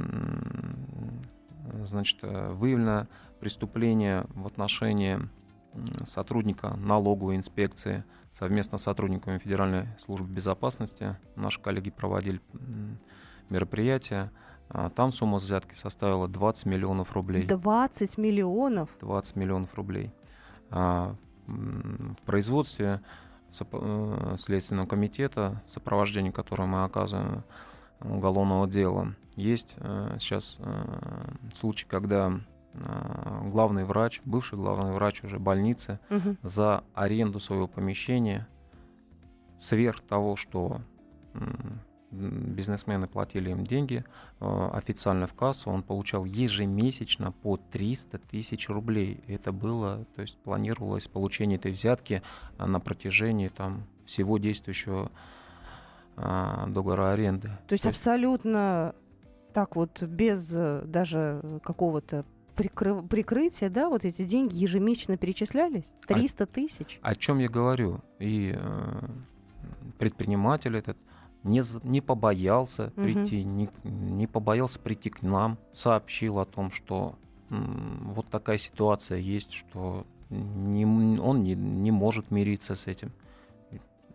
значит, 1.83 2.19
выявлено 2.21 3.07
преступление 3.39 4.25
в 4.35 4.45
отношении 4.45 5.19
сотрудника 6.06 6.75
налоговой 6.77 7.36
инспекции 7.36 8.03
совместно 8.32 8.77
с 8.77 8.84
сотрудниками 8.84 9.38
Федеральной 9.38 9.88
службы 10.00 10.27
безопасности. 10.27 11.18
Наши 11.36 11.62
коллеги 11.62 11.92
проводили 11.92 12.42
мероприятия. 13.50 14.32
А, 14.70 14.89
там 14.89 15.12
сумма 15.12 15.38
взятки 15.38 15.75
составила 15.75 16.27
20 16.27 16.65
миллионов 16.65 17.13
рублей. 17.13 17.46
20 17.46 18.18
миллионов? 18.18 18.89
20 19.01 19.36
миллионов 19.36 19.74
рублей. 19.75 20.12
А, 20.70 21.15
в 21.48 22.22
производстве 22.25 23.01
э, 23.60 24.36
Следственного 24.39 24.88
комитета, 24.88 25.62
сопровождение 25.65 26.32
которого 26.32 26.65
мы 26.65 26.84
оказываем 26.84 27.44
уголовного 28.00 28.68
дела, 28.68 29.13
есть 29.36 29.75
э, 29.77 30.18
сейчас 30.20 30.58
э, 30.60 31.32
случай, 31.56 31.86
когда 31.88 32.39
главный 32.74 33.86
врач, 33.86 34.22
бывший 34.25 34.58
главный 34.58 34.94
врач 34.94 35.24
уже 35.24 35.39
больницы, 35.39 36.00
угу. 36.10 36.36
за 36.42 36.84
аренду 36.94 37.39
своего 37.39 37.68
помещения 37.68 38.48
сверх 39.60 40.01
того, 40.01 40.36
что 40.36 40.82
бизнесмены 42.13 43.08
платили 43.08 43.50
им 43.50 43.65
деньги 43.65 44.06
э, 44.39 44.70
официально 44.74 45.27
в 45.27 45.34
кассу, 45.34 45.72
он 45.72 45.84
получал 45.84 46.25
ежемесячно 46.25 47.32
по 47.32 47.58
300 47.58 48.20
тысяч 48.20 48.70
рублей. 48.70 49.24
Это 49.27 49.51
было, 49.51 50.06
то 50.15 50.22
есть 50.22 50.38
планировалось 50.39 51.08
получение 51.08 51.58
этой 51.58 51.72
взятки 51.72 52.22
э, 52.58 52.65
на 52.65 52.80
протяжении 52.80 53.48
там, 53.48 53.86
всего 54.06 54.38
действующего 54.38 55.12
э, 56.18 56.65
договора 56.68 57.13
аренды. 57.13 57.48
То 57.48 57.50
есть, 57.50 57.68
то 57.68 57.74
есть 57.74 57.86
абсолютно 57.86 58.96
так 59.53 59.75
вот 59.75 60.01
без 60.03 60.50
даже 60.50 61.42
какого-то 61.63 62.25
прикры... 62.55 63.01
прикрытия, 63.03 63.69
да, 63.69 63.89
вот 63.89 64.05
эти 64.05 64.24
деньги 64.24 64.55
ежемесячно 64.55 65.17
перечислялись? 65.17 65.86
300 66.07 66.45
тысяч? 66.45 67.00
О, 67.01 67.10
о 67.10 67.15
чем 67.15 67.39
я 67.39 67.48
говорю? 67.48 68.01
И 68.19 68.55
э, 68.55 69.07
предприниматель 69.98 70.75
этот 70.77 70.98
не, 71.43 71.62
не 71.83 72.01
побоялся 72.01 72.86
угу. 72.95 73.03
прийти, 73.03 73.43
не, 73.43 73.69
не 73.83 74.27
побоялся 74.27 74.79
прийти 74.79 75.10
к 75.10 75.22
нам, 75.22 75.57
сообщил 75.74 76.39
о 76.39 76.45
том, 76.45 76.72
что 76.72 77.15
м, 77.50 78.12
вот 78.13 78.27
такая 78.27 78.57
ситуация 78.57 79.17
есть, 79.17 79.53
что 79.53 80.05
не, 80.29 80.86
он 80.86 81.43
не, 81.43 81.55
не 81.55 81.91
может 81.91 82.31
мириться 82.31 82.75
с 82.75 82.88
этим. 82.88 83.12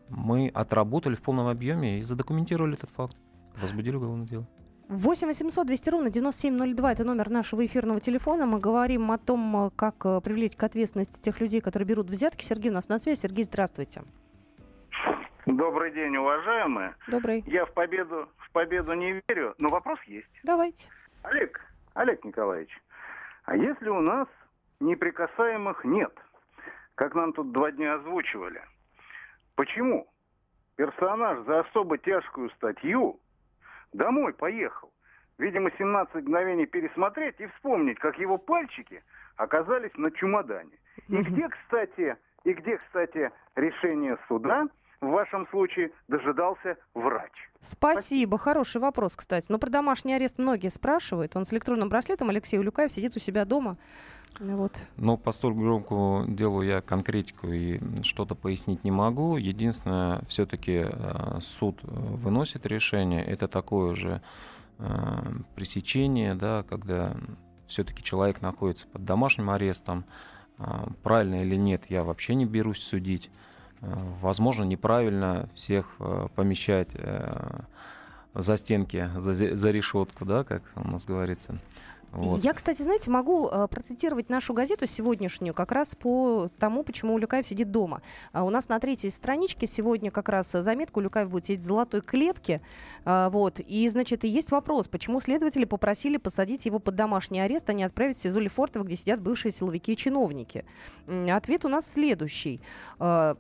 Мы 0.09 0.49
отработали 0.49 1.15
в 1.15 1.21
полном 1.23 1.49
объеме 1.49 1.99
и 1.99 2.03
задокументировали 2.03 2.75
этот 2.75 2.91
факт, 2.91 3.17
возбудили 3.61 3.97
уголовное 3.97 4.27
дело. 4.27 4.47
8 4.89 5.27
800 5.27 5.67
200 5.67 5.91
ровно 5.91 6.11
9702 6.11 6.93
это 6.93 7.05
номер 7.05 7.29
нашего 7.29 7.65
эфирного 7.67 8.01
телефона. 8.01 8.47
Мы 8.47 8.59
говорим 8.59 9.11
о 9.11 9.19
том, 9.19 9.71
как 9.77 9.97
э, 10.07 10.21
привлечь 10.23 10.57
к 10.57 10.63
ответственности 10.63 11.21
тех 11.21 11.41
людей, 11.43 11.61
которые 11.61 11.87
берут 11.87 12.07
взятки. 12.07 12.43
Сергей 12.43 12.71
у 12.71 12.75
нас 12.75 12.89
на 12.89 12.99
связи. 12.99 13.21
Сергей, 13.21 13.45
здравствуйте. 13.45 14.01
Добрый 15.45 15.93
день, 15.93 16.17
уважаемые. 16.17 16.95
Добрый. 17.07 17.45
Я 17.47 17.67
в 17.67 17.73
победу, 17.75 18.31
в 18.39 18.51
победу 18.53 18.95
не 18.95 19.21
верю, 19.29 19.55
но 19.59 19.69
вопрос 19.69 19.99
есть. 20.07 20.31
Давайте. 20.43 20.89
Олег, 21.23 21.61
Олег 21.93 22.25
Николаевич, 22.25 22.71
а 23.45 23.57
если 23.57 23.91
у 23.91 24.01
нас 24.01 24.27
неприкасаемых 24.81 25.85
нет, 25.85 26.13
как 26.95 27.15
нам 27.15 27.35
тут 27.35 27.53
два 27.53 27.73
дня 27.73 27.97
озвучивали, 27.97 28.63
почему 29.55 30.09
персонаж 30.77 31.45
за 31.45 31.61
особо 31.61 31.99
тяжкую 31.99 32.49
статью 32.53 33.21
домой 33.93 34.33
поехал? 34.33 34.91
Видимо, 35.39 35.71
17 35.79 36.15
мгновений 36.17 36.67
пересмотреть 36.67 37.37
и 37.39 37.47
вспомнить, 37.47 37.99
как 37.99 38.19
его 38.19 38.39
пальчики 38.39 39.03
оказались 39.37 39.95
на 39.97 40.11
чемодане. 40.11 40.77
И 41.09 41.17
где, 41.17 41.49
кстати, 41.49 42.17
и 42.45 42.53
где, 42.53 42.79
кстати, 42.79 43.31
решение 43.55 44.19
суда 44.27 44.67
в 45.01 45.07
вашем 45.07 45.47
случае 45.49 45.93
дожидался 46.09 46.77
врач? 46.95 47.33
Спасибо. 47.61 48.01
Спасибо. 48.01 48.39
Хороший 48.39 48.81
вопрос, 48.81 49.15
кстати. 49.15 49.47
Но 49.49 49.59
про 49.59 49.71
домашний 49.71 50.15
арест 50.15 50.39
многие 50.39 50.71
спрашивают. 50.71 51.37
Он 51.37 51.45
с 51.45 51.53
электронным 51.53 51.89
браслетом, 51.89 52.31
Алексей 52.31 52.59
Улюкаев, 52.59 52.91
сидит 52.91 53.15
у 53.17 53.21
себя 53.21 53.45
дома. 53.45 53.77
Вот. 54.41 54.73
Но 54.97 55.17
по 55.17 55.33
столь 55.33 55.55
громкому 55.55 56.25
делу 56.29 56.63
я 56.63 56.81
конкретику 56.81 57.49
и 57.49 57.81
что-то 58.03 58.35
пояснить 58.35 58.85
не 58.85 58.91
могу. 58.91 59.37
Единственное, 59.37 60.23
все-таки 60.29 60.87
э, 60.89 61.39
суд 61.41 61.79
выносит 61.83 62.65
решение. 62.65 63.25
Это 63.25 63.49
такое 63.49 63.95
же 63.95 64.23
э, 64.79 65.23
пресечение, 65.57 66.35
да, 66.35 66.65
когда 66.69 67.17
все-таки 67.67 68.03
человек 68.03 68.41
находится 68.41 68.87
под 68.87 69.05
домашним 69.05 69.51
арестом. 69.51 70.05
Э, 70.59 70.87
правильно 71.03 71.43
или 71.43 71.57
нет, 71.57 71.85
я 71.89 72.05
вообще 72.05 72.35
не 72.35 72.45
берусь 72.45 72.83
судить. 72.83 73.31
Возможно, 73.81 74.65
неправильно 74.65 75.49
всех 75.55 75.99
помещать 76.35 76.97
за 78.35 78.57
стенки, 78.57 79.09
за, 79.17 79.55
за 79.55 79.71
решетку, 79.71 80.25
да, 80.25 80.43
как 80.43 80.63
у 80.75 80.89
нас 80.89 81.05
говорится. 81.05 81.61
Вот. 82.13 82.43
Я, 82.43 82.55
кстати, 82.55 82.83
знаете, 82.83 83.11
могу 83.11 83.49
э, 83.49 83.69
процитировать 83.69 84.31
нашу 84.31 84.55
газету 84.55 84.87
сегодняшнюю 84.87 85.55
как 85.55 85.73
раз 85.73 85.95
по 85.95 86.49
тому, 86.59 86.83
почему 86.83 87.15
Улюкаев 87.15 87.47
сидит 87.47 87.71
дома. 87.71 88.01
А 88.33 88.45
у 88.45 88.51
нас 88.51 88.69
на 88.69 88.79
третьей 88.81 89.11
страничке 89.11 89.67
сегодня 89.67 90.11
как 90.11 90.29
раз 90.29 90.51
заметка 90.53 90.99
Улюкаев 90.99 91.29
будет 91.29 91.47
сидеть 91.47 91.61
в 91.61 91.67
золотой 91.67 92.01
клетке. 92.01 92.63
А, 93.05 93.29
вот. 93.31 93.61
И, 93.61 93.89
значит, 93.89 94.25
и 94.25 94.29
есть 94.29 94.51
вопрос, 94.51 94.89
почему 94.89 95.21
следователи 95.21 95.65
попросили 95.65 96.17
посадить 96.17 96.67
его 96.67 96.79
под 96.79 96.95
домашний 96.95 97.41
арест, 97.41 97.69
а 97.69 97.73
не 97.75 97.85
отправить 97.85 98.17
в 98.17 98.23
СИЗО 98.23 98.41
Лефортово, 98.41 98.85
где 98.85 98.97
сидят 98.97 99.21
бывшие 99.21 99.53
силовики 99.53 99.93
и 99.93 99.97
чиновники. 99.97 100.65
Ответ 101.07 101.65
у 101.65 101.69
нас 101.69 101.91
следующий. 101.91 102.63
А, 102.99 103.37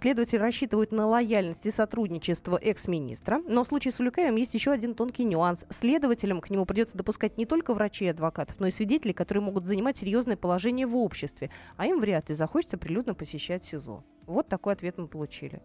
следователи 0.00 0.38
рассчитывают 0.38 0.92
на 0.92 1.06
лояльность 1.06 1.66
и 1.66 1.70
сотрудничество 1.72 2.56
экс-министра, 2.56 3.42
но 3.48 3.64
в 3.64 3.66
случае 3.66 3.92
с 3.92 3.98
Улюкаевым 3.98 4.36
есть 4.36 4.54
еще 4.54 4.70
один 4.70 4.94
тонкий 4.94 5.24
нюанс. 5.24 5.66
Следователям 5.70 6.40
к 6.40 6.50
нему 6.50 6.66
придется 6.66 6.96
допускать 6.96 7.36
не 7.36 7.46
только 7.46 7.74
врачей, 7.74 8.11
адвокатов, 8.12 8.60
но 8.60 8.66
и 8.66 8.70
свидетелей, 8.70 9.12
которые 9.12 9.42
могут 9.42 9.66
занимать 9.66 9.96
серьезное 9.96 10.36
положение 10.36 10.86
в 10.86 10.96
обществе, 10.96 11.50
а 11.76 11.86
им 11.86 12.00
вряд 12.00 12.28
ли 12.28 12.34
захочется 12.34 12.78
прилюдно 12.78 13.14
посещать 13.14 13.64
СИЗО. 13.64 14.04
Вот 14.26 14.48
такой 14.48 14.72
ответ 14.72 14.98
мы 14.98 15.08
получили. 15.08 15.62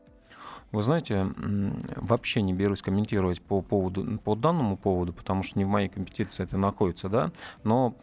Вы 0.73 0.83
знаете, 0.83 1.27
вообще 1.95 2.41
не 2.41 2.53
берусь 2.53 2.81
комментировать 2.81 3.41
по, 3.41 3.61
поводу, 3.61 4.19
по 4.19 4.35
данному 4.35 4.75
поводу, 4.75 5.13
потому 5.13 5.43
что 5.43 5.57
не 5.57 5.65
в 5.65 5.69
моей 5.69 5.87
компетенции 5.87 6.43
это 6.43 6.57
находится, 6.57 7.07
да. 7.07 7.31
Но 7.63 7.95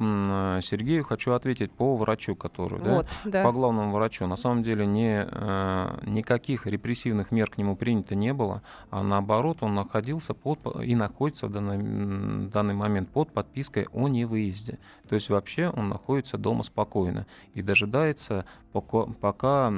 Сергею 0.63 1.05
хочу 1.05 1.33
ответить 1.33 1.73
по 1.73 1.95
врачу, 1.97 2.35
который, 2.35 2.81
вот, 2.81 3.07
да, 3.25 3.31
да, 3.31 3.45
по 3.45 3.53
главному 3.53 3.93
врачу. 3.93 4.27
На 4.27 4.37
самом 4.37 4.63
деле 4.63 4.87
не, 4.87 5.27
э, 5.31 5.99
никаких 6.07 6.67
репрессивных 6.67 7.31
мер 7.31 7.51
к 7.51 7.59
нему 7.59 7.77
принято 7.77 8.15
не 8.15 8.33
было, 8.33 8.63
а 8.91 9.03
наоборот 9.03 9.59
он 9.61 9.75
находился 9.75 10.33
под, 10.33 10.59
и 10.83 10.95
находится 10.95 11.49
в 11.49 11.53
данный, 11.53 12.49
данный 12.49 12.75
момент 12.75 13.11
под 13.11 13.31
подпиской 13.31 13.89
о 13.93 14.09
невыезде. 14.09 14.79
То 15.09 15.17
есть 15.17 15.29
вообще 15.29 15.69
он 15.69 15.91
находится 15.91 16.39
дома 16.39 16.63
спокойно 16.63 17.27
и 17.53 17.61
дожидается, 17.61 18.47
пока, 18.73 19.05
пока 19.21 19.71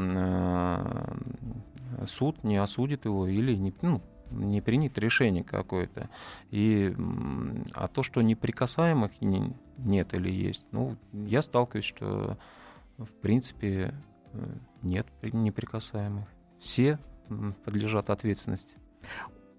суд 2.06 2.44
не 2.44 2.56
осудит 2.56 3.04
его 3.04 3.26
или 3.26 3.54
не, 3.54 3.74
ну, 3.82 4.02
не 4.30 4.60
принят 4.60 4.98
решение 4.98 5.44
какое-то. 5.44 6.08
И, 6.50 6.94
а 7.72 7.88
то, 7.88 8.02
что 8.02 8.22
неприкасаемых 8.22 9.12
нет 9.20 10.14
или 10.14 10.30
есть, 10.30 10.66
ну, 10.72 10.96
я 11.12 11.42
сталкиваюсь, 11.42 11.84
что 11.84 12.38
в 12.98 13.14
принципе 13.20 13.94
э, 14.32 14.46
нет 14.82 15.06
неприкасаемых. 15.22 16.26
Все 16.58 16.98
подлежат 17.64 18.10
ответственности. 18.10 18.78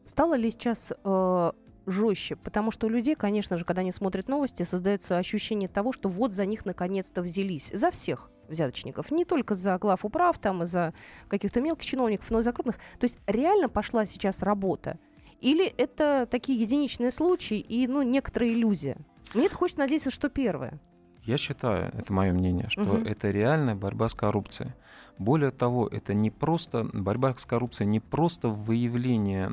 Стало 0.05 0.35
ли 0.35 0.49
сейчас 0.51 0.93
э, 1.03 1.51
жестче? 1.85 2.35
Потому 2.35 2.71
что 2.71 2.87
у 2.87 2.89
людей, 2.89 3.15
конечно 3.15 3.57
же, 3.57 3.65
когда 3.65 3.81
они 3.81 3.91
смотрят 3.91 4.29
новости, 4.29 4.63
создается 4.63 5.17
ощущение 5.17 5.69
того, 5.69 5.91
что 5.91 6.09
вот 6.09 6.33
за 6.33 6.45
них 6.45 6.65
наконец-то 6.65 7.21
взялись. 7.21 7.69
За 7.73 7.91
всех 7.91 8.29
взяточников. 8.49 9.11
Не 9.11 9.25
только 9.25 9.55
за 9.55 9.77
глав 9.77 10.05
управ, 10.05 10.37
там, 10.39 10.63
и 10.63 10.65
за 10.65 10.93
каких-то 11.27 11.61
мелких 11.61 11.85
чиновников, 11.85 12.29
но 12.31 12.39
и 12.39 12.43
за 12.43 12.51
крупных. 12.51 12.77
То 12.99 13.05
есть 13.05 13.17
реально 13.27 13.69
пошла 13.69 14.05
сейчас 14.05 14.41
работа? 14.41 14.97
Или 15.39 15.65
это 15.65 16.27
такие 16.29 16.59
единичные 16.59 17.11
случаи 17.11 17.59
и 17.59 17.87
ну, 17.87 18.01
некоторая 18.01 18.49
иллюзия? 18.49 18.97
Мне 19.33 19.49
хочется 19.49 19.81
надеяться, 19.81 20.09
что 20.09 20.29
первое. 20.29 20.79
Я 21.23 21.37
считаю, 21.37 21.91
это 21.93 22.13
мое 22.13 22.31
мнение, 22.31 22.69
что 22.69 22.83
угу. 22.83 22.97
это 23.05 23.29
реальная 23.29 23.75
борьба 23.75 24.07
с 24.07 24.13
коррупцией. 24.13 24.71
Более 25.17 25.51
того, 25.51 25.87
это 25.87 26.13
не 26.13 26.29
просто 26.29 26.89
борьба 26.93 27.33
с 27.33 27.43
коррупцией, 27.43 27.87
не 27.87 27.99
просто 27.99 28.49
выявление 28.49 29.51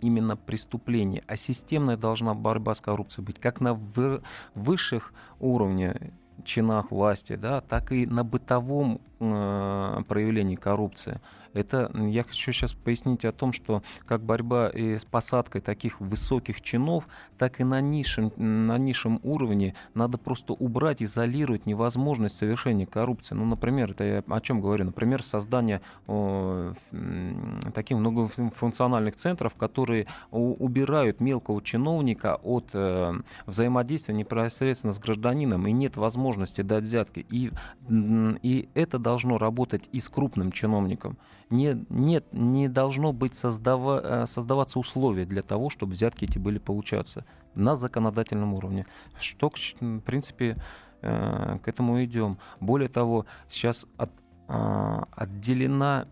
именно 0.00 0.36
преступления, 0.36 1.22
а 1.26 1.36
системная 1.36 1.96
должна 1.96 2.34
борьба 2.34 2.74
с 2.74 2.80
коррупцией 2.80 3.24
быть 3.24 3.38
как 3.38 3.60
на 3.60 3.80
высших 4.54 5.14
уровнях 5.38 5.96
чинах 6.44 6.90
власти, 6.90 7.36
да, 7.36 7.60
так 7.60 7.92
и 7.92 8.06
на 8.06 8.24
бытовом 8.24 9.00
э, 9.20 10.02
проявлении 10.08 10.56
коррупции. 10.56 11.20
Это 11.56 11.90
я 11.94 12.22
хочу 12.22 12.52
сейчас 12.52 12.74
пояснить 12.74 13.24
о 13.24 13.32
том, 13.32 13.52
что 13.52 13.82
как 14.04 14.22
борьба 14.22 14.70
с 14.74 15.04
посадкой 15.04 15.62
таких 15.62 16.00
высоких 16.00 16.60
чинов, 16.60 17.08
так 17.38 17.60
и 17.60 17.64
на 17.64 17.80
низшем, 17.80 18.32
на 18.36 18.76
низшем 18.76 19.20
уровне 19.22 19.74
надо 19.94 20.18
просто 20.18 20.52
убрать, 20.52 21.02
изолировать 21.02 21.66
невозможность 21.66 22.36
совершения 22.36 22.86
коррупции. 22.86 23.34
Ну, 23.34 23.46
например, 23.46 23.92
это 23.92 24.04
я 24.04 24.22
о 24.28 24.40
чем 24.40 24.60
говорю? 24.60 24.84
Например, 24.84 25.22
создание 25.22 25.80
о, 26.06 26.74
таких 27.74 27.96
многофункциональных 27.96 29.16
центров, 29.16 29.54
которые 29.54 30.06
убирают 30.30 31.20
мелкого 31.20 31.62
чиновника 31.62 32.36
от 32.42 32.68
э, 32.74 33.14
взаимодействия 33.46 34.14
непосредственно 34.14 34.92
с 34.92 34.98
гражданином, 34.98 35.66
и 35.66 35.72
нет 35.72 35.96
возможности 35.96 36.60
дать 36.60 36.84
взятки. 36.84 37.24
И, 37.30 37.50
и 37.88 38.68
это 38.74 38.98
должно 38.98 39.38
работать 39.38 39.88
и 39.92 40.00
с 40.00 40.08
крупным 40.08 40.52
чиновником 40.52 41.16
не, 41.50 41.84
нет, 41.90 42.26
не 42.32 42.68
должно 42.68 43.12
быть 43.12 43.34
создава, 43.34 44.22
э, 44.22 44.26
создаваться 44.26 44.78
условия 44.78 45.24
для 45.24 45.42
того, 45.42 45.70
чтобы 45.70 45.92
взятки 45.92 46.24
эти 46.24 46.38
были 46.38 46.58
получаться 46.58 47.24
на 47.54 47.76
законодательном 47.76 48.54
уровне. 48.54 48.84
Что, 49.20 49.50
в 49.50 50.00
принципе, 50.00 50.56
э, 51.02 51.58
к 51.62 51.68
этому 51.68 52.02
идем. 52.04 52.38
Более 52.60 52.88
того, 52.88 53.26
сейчас 53.48 53.86
от, 53.96 54.10
а, 54.48 55.08
отделена, 55.12 56.06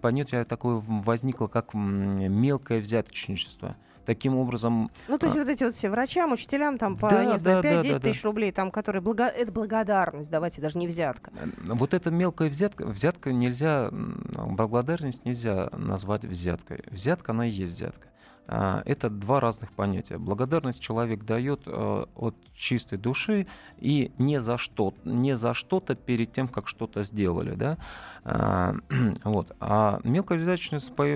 понятие 0.00 0.44
такое 0.44 0.82
возникло, 0.86 1.46
как 1.46 1.74
мелкое 1.74 2.80
взяточничество 2.80 3.76
таким 4.06 4.36
образом... 4.36 4.90
Ну, 5.08 5.18
то 5.18 5.26
есть 5.26 5.36
а... 5.36 5.40
вот 5.40 5.48
эти 5.48 5.64
вот 5.64 5.74
все 5.74 5.90
врачам, 5.90 6.32
учителям 6.32 6.78
там 6.78 6.96
по, 6.96 7.10
да, 7.10 7.24
не 7.24 7.38
знаю, 7.38 7.62
да, 7.62 7.80
5-10 7.82 7.92
да, 7.92 8.00
тысяч 8.00 8.22
да. 8.22 8.28
рублей, 8.28 8.52
там, 8.52 8.70
которые... 8.70 9.02
Благо... 9.02 9.24
Это 9.26 9.52
благодарность, 9.52 10.30
давайте, 10.30 10.60
даже 10.60 10.78
не 10.78 10.86
взятка. 10.86 11.32
Э, 11.36 11.46
вот 11.66 11.92
эта 11.92 12.10
мелкая 12.10 12.48
взятка, 12.48 12.86
взятка 12.86 13.32
нельзя, 13.32 13.90
благодарность 13.90 15.24
нельзя 15.24 15.68
назвать 15.72 16.24
взяткой. 16.24 16.84
Взятка, 16.90 17.32
она 17.32 17.46
и 17.46 17.50
есть 17.50 17.74
взятка. 17.74 18.06
А, 18.48 18.82
это 18.84 19.10
два 19.10 19.40
разных 19.40 19.72
понятия. 19.72 20.18
Благодарность 20.18 20.80
человек 20.80 21.24
дает 21.24 21.62
э, 21.66 22.04
от 22.14 22.36
чистой 22.54 22.96
души 22.96 23.46
и 23.78 24.12
не 24.18 24.40
за 24.40 24.56
что, 24.56 24.94
не 25.04 25.36
за 25.36 25.52
что-то 25.52 25.94
перед 25.94 26.32
тем, 26.32 26.46
как 26.48 26.68
что-то 26.68 27.02
сделали, 27.02 27.54
да. 27.54 27.76
А, 28.24 28.76
вот. 29.24 29.54
А 29.60 30.00
мелкая 30.04 30.38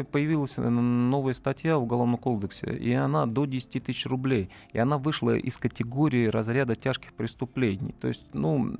появилась 0.04 0.54
э, 0.58 0.68
новая 0.68 1.34
статья 1.34 1.78
в 1.78 1.84
Уголовном 1.84 2.18
кодексе, 2.18 2.72
и 2.72 2.92
она 2.92 3.26
до 3.26 3.44
10 3.44 3.84
тысяч 3.84 4.06
рублей, 4.06 4.50
и 4.72 4.78
она 4.78 4.98
вышла 4.98 5.36
из 5.36 5.56
категории 5.56 6.26
разряда 6.26 6.74
тяжких 6.74 7.12
преступлений. 7.12 7.94
То 8.00 8.08
есть, 8.08 8.24
ну, 8.32 8.74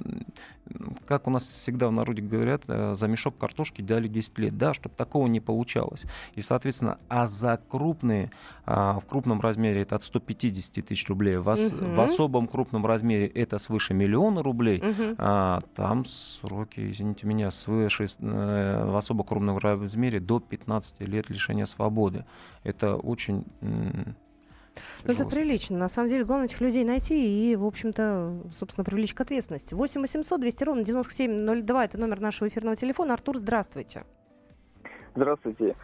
как 1.07 1.27
у 1.27 1.31
нас 1.31 1.45
всегда 1.45 1.89
в 1.89 1.93
народе 1.93 2.23
говорят, 2.23 2.63
э, 2.67 2.95
за 2.95 3.07
мешок 3.07 3.39
картошки 3.39 3.81
дали 3.83 4.09
10 4.09 4.39
лет, 4.39 4.59
да, 4.59 4.75
чтобы 4.75 4.95
такого 4.97 5.27
не 5.29 5.41
получалось. 5.41 6.03
И, 6.35 6.41
соответственно, 6.41 6.99
а 7.09 7.27
за 7.27 7.61
крупные 7.69 8.31
в 8.67 9.03
крупном 9.09 9.41
размере 9.41 9.83
это 9.83 9.97
от 9.97 10.05
150 10.05 10.85
тысяч 10.85 11.09
рублей, 11.09 11.39
в, 11.39 11.49
ос, 11.49 11.73
угу. 11.73 11.95
в 11.95 12.01
особом 12.01 12.47
крупном 12.47 12.87
размере 12.87 13.27
это 13.27 13.59
свыше 13.59 13.95
миллиона 13.95 14.43
рублей, 14.43 14.79
угу. 14.79 15.15
а, 15.19 15.61
там 15.75 16.05
сроки, 16.05 16.91
извините 16.91 17.27
меня, 17.27 17.51
свыше 17.51 18.05
э, 18.05 18.85
в 18.85 18.97
особо 18.97 19.25
крупном 19.25 19.59
размере 19.59 20.21
до 20.21 20.41
15 20.41 21.01
лет 21.01 21.31
лишения 21.31 21.67
свободы. 21.67 22.25
Это 22.63 22.97
очень 22.97 23.45
ну, 25.05 25.13
это 25.13 25.27
прилично. 25.27 25.79
На 25.79 25.89
самом 25.89 26.09
деле, 26.09 26.25
главное 26.25 26.47
этих 26.47 26.61
людей 26.61 26.85
найти 26.85 27.51
и, 27.51 27.57
в 27.57 27.65
общем-то, 27.65 28.41
собственно, 28.53 28.85
привлечь 28.85 29.15
к 29.15 29.21
ответственности. 29.21 29.75
8 29.75 30.01
800 30.01 30.41
200 30.41 30.65
ровно 30.65 30.85
9702– 30.85 31.85
это 31.87 31.99
номер 31.99 32.21
нашего 32.21 32.49
эфирного 32.49 32.77
телефона. 32.77 33.15
Артур, 33.15 33.37
здравствуйте. 33.37 34.05
Здравствуйте. 35.15 35.77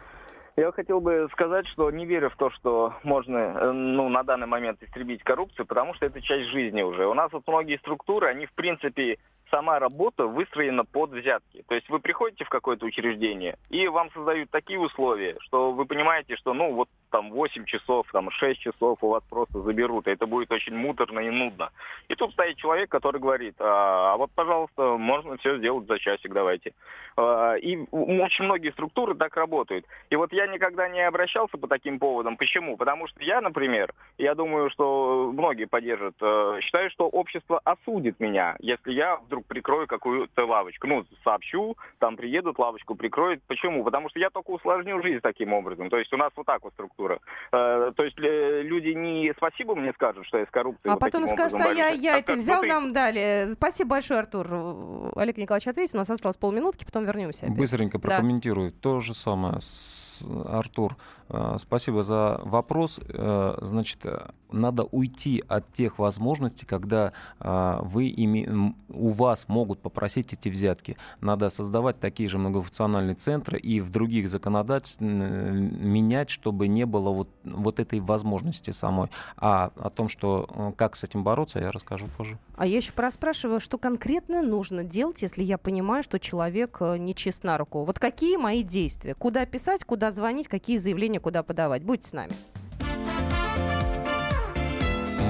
Я 0.59 0.71
хотел 0.71 0.99
бы 1.01 1.29
сказать, 1.33 1.67
что 1.67 1.91
не 1.91 2.07
верю 2.07 2.31
в 2.31 2.35
то, 2.35 2.49
что 2.49 2.95
можно 3.03 3.37
э, 3.37 3.71
ну, 3.71 4.09
на 4.09 4.23
данный 4.23 4.47
момент 4.47 4.81
истребить 4.81 5.21
коррупцию, 5.21 5.67
потому 5.67 5.93
что 5.93 6.07
это 6.07 6.19
часть 6.19 6.49
жизни 6.49 6.81
уже. 6.81 7.05
У 7.05 7.13
нас 7.13 7.31
вот 7.31 7.43
многие 7.45 7.77
структуры, 7.77 8.25
они 8.27 8.47
в 8.47 8.53
принципе 8.53 9.19
сама 9.51 9.77
работа 9.77 10.25
выстроена 10.25 10.83
под 10.83 11.11
взятки. 11.11 11.63
То 11.67 11.75
есть 11.75 11.87
вы 11.89 11.99
приходите 11.99 12.43
в 12.43 12.49
какое-то 12.49 12.87
учреждение, 12.87 13.59
и 13.69 13.87
вам 13.87 14.09
создают 14.11 14.49
такие 14.49 14.79
условия, 14.79 15.37
что 15.41 15.73
вы 15.73 15.85
понимаете, 15.85 16.35
что 16.35 16.55
ну 16.55 16.73
вот 16.73 16.89
там 17.09 17.31
8 17.31 17.65
часов, 17.65 18.07
там 18.11 18.29
6 18.31 18.59
часов 18.59 18.99
у 19.01 19.09
вас 19.09 19.23
просто 19.29 19.61
заберут, 19.61 20.07
и 20.07 20.11
это 20.11 20.25
будет 20.25 20.51
очень 20.51 20.75
муторно 20.75 21.19
и 21.19 21.29
нудно. 21.29 21.71
И 22.07 22.15
тут 22.15 22.31
стоит 22.33 22.57
человек, 22.57 22.89
который 22.89 23.21
говорит, 23.21 23.55
а, 23.59 24.13
а 24.13 24.17
вот, 24.17 24.31
пожалуйста, 24.35 24.97
можно 24.97 25.37
все 25.37 25.57
сделать 25.57 25.87
за 25.87 25.99
часик, 25.99 26.33
давайте. 26.33 26.73
А, 27.15 27.55
и 27.55 27.77
очень 27.91 28.45
многие 28.45 28.71
структуры 28.71 29.15
так 29.15 29.35
работают. 29.35 29.85
И 30.09 30.15
вот 30.15 30.31
я 30.33 30.47
никогда 30.47 30.87
не 30.87 31.01
обращался 31.01 31.57
по 31.57 31.67
таким 31.67 31.99
поводам. 31.99 32.37
Почему? 32.37 32.77
Потому 32.77 33.07
что 33.07 33.23
я, 33.23 33.41
например, 33.41 33.93
я 34.17 34.35
думаю, 34.35 34.69
что 34.69 35.31
многие 35.33 35.65
поддержат, 35.65 36.15
э, 36.21 36.59
считаю, 36.61 36.89
что 36.91 37.07
общество 37.07 37.59
осудит 37.63 38.19
меня, 38.19 38.55
если 38.59 38.91
я 38.91 39.17
вдруг 39.17 39.45
прикрою 39.45 39.87
какую-то 39.87 40.45
лавочку. 40.45 40.87
Ну, 40.87 41.05
сообщу, 41.23 41.75
там 41.99 42.15
приедут, 42.15 42.59
лавочку 42.59 42.95
прикроют. 42.95 43.41
Почему? 43.47 43.83
Потому 43.83 44.09
что 44.09 44.19
я 44.19 44.29
только 44.29 44.51
усложню 44.51 45.01
жизнь 45.01 45.21
таким 45.21 45.53
образом. 45.53 45.89
То 45.89 45.97
есть 45.97 46.13
у 46.13 46.17
нас 46.17 46.31
вот 46.35 46.45
так 46.45 46.63
вот 46.63 46.73
структура. 46.73 46.96
Э, 46.99 47.91
то 47.95 48.03
есть 48.03 48.17
э, 48.19 48.61
люди 48.63 48.89
не 48.89 49.33
спасибо 49.37 49.75
мне 49.75 49.93
скажут, 49.93 50.25
что 50.25 50.39
я 50.39 50.45
с 50.45 50.49
коррупцией 50.49 50.91
А 50.91 50.93
вот 50.93 50.99
потом 50.99 51.27
скажут, 51.27 51.59
а 51.61 51.71
я, 51.71 51.89
я 51.89 52.15
а 52.15 52.19
это 52.19 52.33
взял, 52.35 52.61
ты... 52.61 52.67
нам 52.67 52.93
дали. 52.93 53.53
Спасибо 53.53 53.91
большое, 53.91 54.19
Артур. 54.21 55.11
Олег 55.15 55.37
Николаевич 55.37 55.67
ответит, 55.67 55.95
у 55.95 55.97
нас 55.97 56.09
осталось 56.09 56.37
полминутки, 56.37 56.85
потом 56.85 57.05
вернемся. 57.05 57.45
Опять. 57.45 57.57
Быстренько 57.57 57.99
прокомментирую. 57.99 58.71
Да. 58.71 58.77
То 58.81 58.99
же 58.99 59.13
самое 59.13 59.59
с 59.59 60.23
Артур, 60.47 60.95
Э, 61.26 61.26
спасибо 61.59 62.03
за 62.03 62.39
вопрос. 62.43 62.99
Э, 63.07 63.57
значит, 63.61 64.05
надо 64.51 64.83
уйти 64.83 65.43
от 65.47 65.71
тех 65.73 65.99
возможностей, 65.99 66.65
когда 66.65 67.11
вы 67.39 68.07
ими, 68.07 68.73
у 68.87 69.09
вас 69.09 69.49
могут 69.49 69.79
попросить 69.81 70.31
эти 70.31 70.47
взятки. 70.47 70.95
Надо 71.19 71.49
создавать 71.49 71.99
такие 71.99 72.29
же 72.29 72.37
многофункциональные 72.37 73.15
центры 73.15 73.59
и 73.59 73.81
в 73.81 73.89
других 73.89 74.29
законодательствах 74.29 75.09
менять, 75.09 76.29
чтобы 76.29 76.69
не 76.69 76.85
было 76.85 77.09
вот, 77.09 77.29
вот 77.43 77.79
этой 77.79 77.99
возможности 77.99 78.71
самой. 78.71 79.09
А 79.35 79.71
о 79.75 79.89
том, 79.89 80.07
что 80.07 80.73
как 80.77 80.95
с 80.95 81.03
этим 81.03 81.25
бороться, 81.25 81.59
я 81.59 81.69
расскажу 81.69 82.07
позже. 82.17 82.37
А 82.55 82.65
я 82.65 82.77
еще 82.77 82.93
проспрашиваю, 82.93 83.59
что 83.59 83.77
конкретно 83.77 84.41
нужно 84.41 84.83
делать, 84.83 85.21
если 85.21 85.43
я 85.43 85.57
понимаю, 85.57 86.03
что 86.03 86.19
человек 86.19 86.79
не 86.79 87.13
чист 87.13 87.43
на 87.43 87.57
руку? 87.57 87.83
Вот 87.83 87.99
какие 87.99 88.37
мои 88.37 88.63
действия? 88.63 89.13
Куда 89.13 89.45
писать, 89.45 89.83
куда 89.83 90.11
звонить, 90.11 90.47
какие 90.47 90.77
заявления 90.77 91.16
куда 91.19 91.43
подавать? 91.43 91.83
Будьте 91.83 92.09
с 92.09 92.13
нами. 92.13 92.31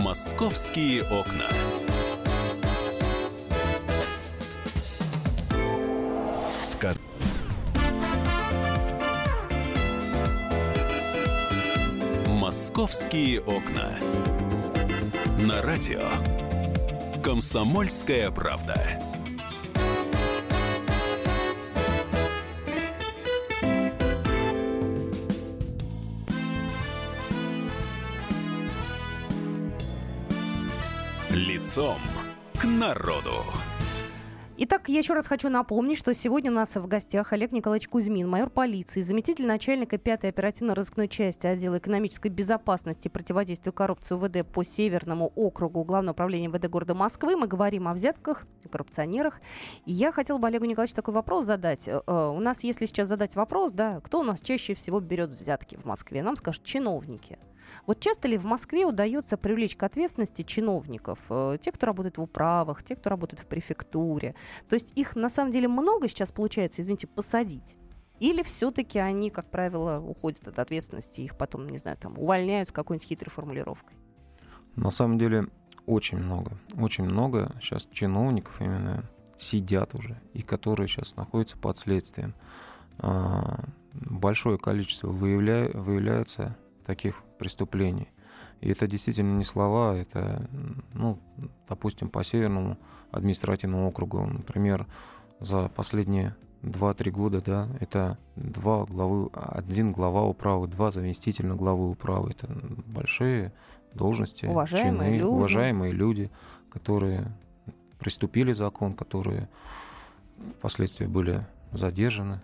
Московские 0.01 1.03
окна. 1.03 1.47
Сказ... 6.63 6.99
Московские 12.27 13.41
окна. 13.41 13.97
На 15.37 15.61
радио. 15.61 16.03
Комсомольская 17.23 18.31
правда. 18.31 19.06
Лицом 31.67 31.97
к 32.57 32.63
народу. 32.63 33.43
Итак, 34.55 34.87
я 34.87 34.99
еще 34.99 35.13
раз 35.13 35.27
хочу 35.27 35.49
напомнить, 35.49 35.97
что 35.97 36.13
сегодня 36.13 36.49
у 36.49 36.53
нас 36.53 36.77
в 36.77 36.87
гостях 36.87 37.33
Олег 37.33 37.51
Николаевич 37.51 37.89
Кузьмин, 37.89 38.29
майор 38.29 38.49
полиции, 38.49 39.01
заместитель 39.01 39.45
начальника 39.45 39.97
5-й 39.97 40.29
оперативно-розыскной 40.29 41.09
части 41.09 41.45
отдела 41.45 41.77
экономической 41.77 42.29
безопасности 42.29 43.09
и 43.09 43.11
противодействия 43.11 43.73
коррупции 43.73 44.15
УВД 44.15 44.49
по 44.49 44.63
Северному 44.63 45.33
округу 45.35 45.83
Главного 45.83 46.13
управления 46.13 46.47
МВД 46.47 46.69
города 46.69 46.95
Москвы. 46.95 47.35
Мы 47.35 47.47
говорим 47.47 47.89
о 47.89 47.93
взятках, 47.93 48.47
о 48.63 48.69
коррупционерах. 48.69 49.41
И 49.85 49.91
я 49.91 50.13
хотела 50.13 50.37
бы 50.37 50.47
Олегу 50.47 50.63
Николаевичу 50.63 50.95
такой 50.95 51.15
вопрос 51.15 51.45
задать. 51.45 51.85
Э, 51.89 52.01
э, 52.07 52.31
у 52.33 52.39
нас, 52.39 52.63
если 52.63 52.85
сейчас 52.85 53.09
задать 53.09 53.35
вопрос, 53.35 53.73
да, 53.73 53.99
кто 53.99 54.21
у 54.21 54.23
нас 54.23 54.39
чаще 54.39 54.73
всего 54.73 55.01
берет 55.01 55.31
взятки 55.31 55.75
в 55.75 55.83
Москве? 55.83 56.23
Нам 56.23 56.37
скажут 56.37 56.63
чиновники. 56.63 57.37
Вот 57.85 57.99
часто 57.99 58.27
ли 58.27 58.37
в 58.37 58.45
Москве 58.45 58.85
удается 58.85 59.37
привлечь 59.37 59.75
к 59.75 59.83
ответственности 59.83 60.41
чиновников, 60.43 61.19
э, 61.29 61.57
те, 61.61 61.71
кто 61.71 61.85
работает 61.85 62.17
в 62.17 62.21
управах, 62.21 62.83
те, 62.83 62.95
кто 62.95 63.09
работает 63.09 63.41
в 63.41 63.47
префектуре? 63.47 64.35
То 64.69 64.75
есть 64.75 64.91
их 64.95 65.15
на 65.15 65.29
самом 65.29 65.51
деле 65.51 65.67
много 65.67 66.07
сейчас 66.07 66.31
получается, 66.31 66.81
извините, 66.81 67.07
посадить? 67.07 67.75
Или 68.19 68.41
все-таки 68.41 68.97
они, 68.99 69.29
как 69.29 69.49
правило, 69.51 69.99
уходят 69.99 70.47
от 70.47 70.57
ответственности, 70.57 71.21
их 71.21 71.37
потом, 71.37 71.69
не 71.69 71.77
знаю, 71.77 71.97
там 71.97 72.17
увольняют 72.17 72.69
с 72.69 72.71
какой-нибудь 72.71 73.07
хитрой 73.07 73.31
формулировкой? 73.31 73.95
На 74.75 74.89
самом 74.89 75.17
деле 75.17 75.47
очень 75.85 76.17
много. 76.17 76.57
Очень 76.77 77.05
много 77.05 77.55
сейчас 77.61 77.87
чиновников 77.91 78.59
именно 78.59 79.03
сидят 79.37 79.93
уже, 79.93 80.19
и 80.33 80.41
которые 80.41 80.87
сейчас 80.87 81.15
находятся 81.15 81.57
под 81.57 81.77
следствием. 81.77 82.33
А, 82.99 83.63
большое 83.93 84.57
количество 84.57 85.07
выявля... 85.07 85.69
выявляется 85.73 86.57
таких 86.85 87.23
преступлений. 87.37 88.09
И 88.61 88.69
это 88.69 88.87
действительно 88.87 89.37
не 89.37 89.43
слова, 89.43 89.95
это, 89.95 90.49
ну, 90.93 91.19
допустим, 91.69 92.09
по 92.09 92.23
Северному 92.23 92.77
административному 93.11 93.87
округу, 93.87 94.25
например, 94.25 94.87
за 95.39 95.69
последние 95.69 96.35
2-3 96.63 97.11
года, 97.11 97.41
да, 97.41 97.69
это 97.79 98.17
два 98.35 98.85
главы, 98.85 99.29
один 99.33 99.91
глава 99.91 100.23
управы, 100.23 100.67
два 100.67 100.91
заместителя 100.91 101.53
главы 101.53 101.89
управы. 101.89 102.31
Это 102.31 102.47
большие 102.87 103.53
должности, 103.93 104.45
уважаемые 104.45 105.09
чины, 105.09 105.17
люди. 105.17 105.27
уважаемые 105.27 105.91
люди, 105.93 106.31
которые 106.71 107.27
приступили 107.99 108.53
закон, 108.53 108.93
которые 108.93 109.49
впоследствии 110.57 111.05
были 111.05 111.45
задержаны. 111.71 112.41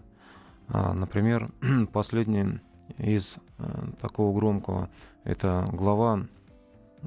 А, 0.67 0.93
например, 0.93 1.51
последний 1.93 2.60
из 2.97 3.38
э, 3.58 3.88
такого 4.01 4.34
громкого 4.38 4.89
это 5.23 5.65
глава, 5.71 6.25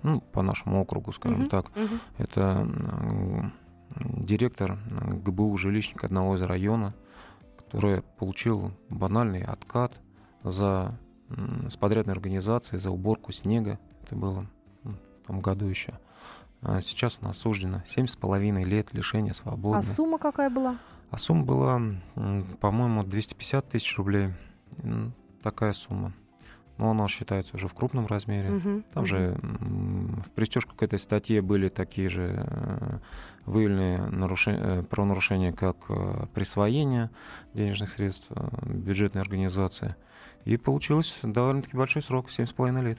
ну, 0.03 0.20
по 0.20 0.42
нашему 0.42 0.81
округу, 0.81 1.12
скажем 1.12 1.42
uh-huh, 1.42 1.49
так, 1.49 1.66
uh-huh. 1.75 2.01
это 2.18 2.68
э, 2.68 4.16
директор 4.20 4.79
ГБУ 5.25 5.57
жилищник 5.57 6.05
одного 6.05 6.37
из 6.37 6.42
района, 6.42 6.94
который 7.57 8.03
получил 8.18 8.72
банальный 8.88 9.42
откат 9.42 9.92
за 10.42 10.99
с 11.68 11.77
подрядной 11.77 12.14
организацией 12.14 12.81
за 12.81 12.90
уборку 12.90 13.33
снега. 13.33 13.79
Это 14.05 14.14
было 14.14 14.46
в 14.85 15.27
том 15.27 15.40
году 15.40 15.66
еще. 15.66 15.99
А 16.62 16.81
сейчас 16.81 17.18
он 17.20 17.29
осуждено 17.29 17.83
7,5 17.87 18.64
лет 18.64 18.94
лишения 18.94 19.33
свободы. 19.33 19.79
А 19.79 19.83
сумма 19.83 20.18
какая 20.18 20.51
была? 20.51 20.79
А 21.11 21.18
сумма 21.18 21.44
была, 21.44 21.81
по-моему, 22.61 23.05
250 23.05 23.68
тысяч 23.68 23.96
рублей 23.96 24.33
такая 25.47 25.73
сумма. 25.75 26.13
Но 26.77 26.91
она 26.91 27.07
считается 27.07 27.55
уже 27.55 27.69
в 27.69 27.75
крупном 27.75 28.07
размере. 28.07 28.49
Uh-huh, 28.49 28.85
Там 28.93 29.05
uh-huh. 29.05 29.07
же 29.07 29.39
в 30.27 30.33
пристежку 30.33 30.75
к 30.75 30.83
этой 30.83 30.99
статье 30.99 31.41
были 31.41 31.69
такие 31.69 32.09
же 32.09 32.35
э, 32.37 32.99
выявленные 33.47 33.99
нарушения, 34.09 34.61
э, 34.61 34.83
правонарушения, 34.83 35.53
как 35.53 35.77
э, 35.89 36.27
присвоение 36.35 37.11
денежных 37.55 37.91
средств 37.91 38.27
бюджетной 38.65 39.23
организации. 39.23 39.95
И 40.45 40.57
получилось 40.57 41.21
довольно-таки 41.23 41.77
большой 41.77 42.03
срок, 42.03 42.27
7,5 42.29 42.83
лет. 42.83 42.99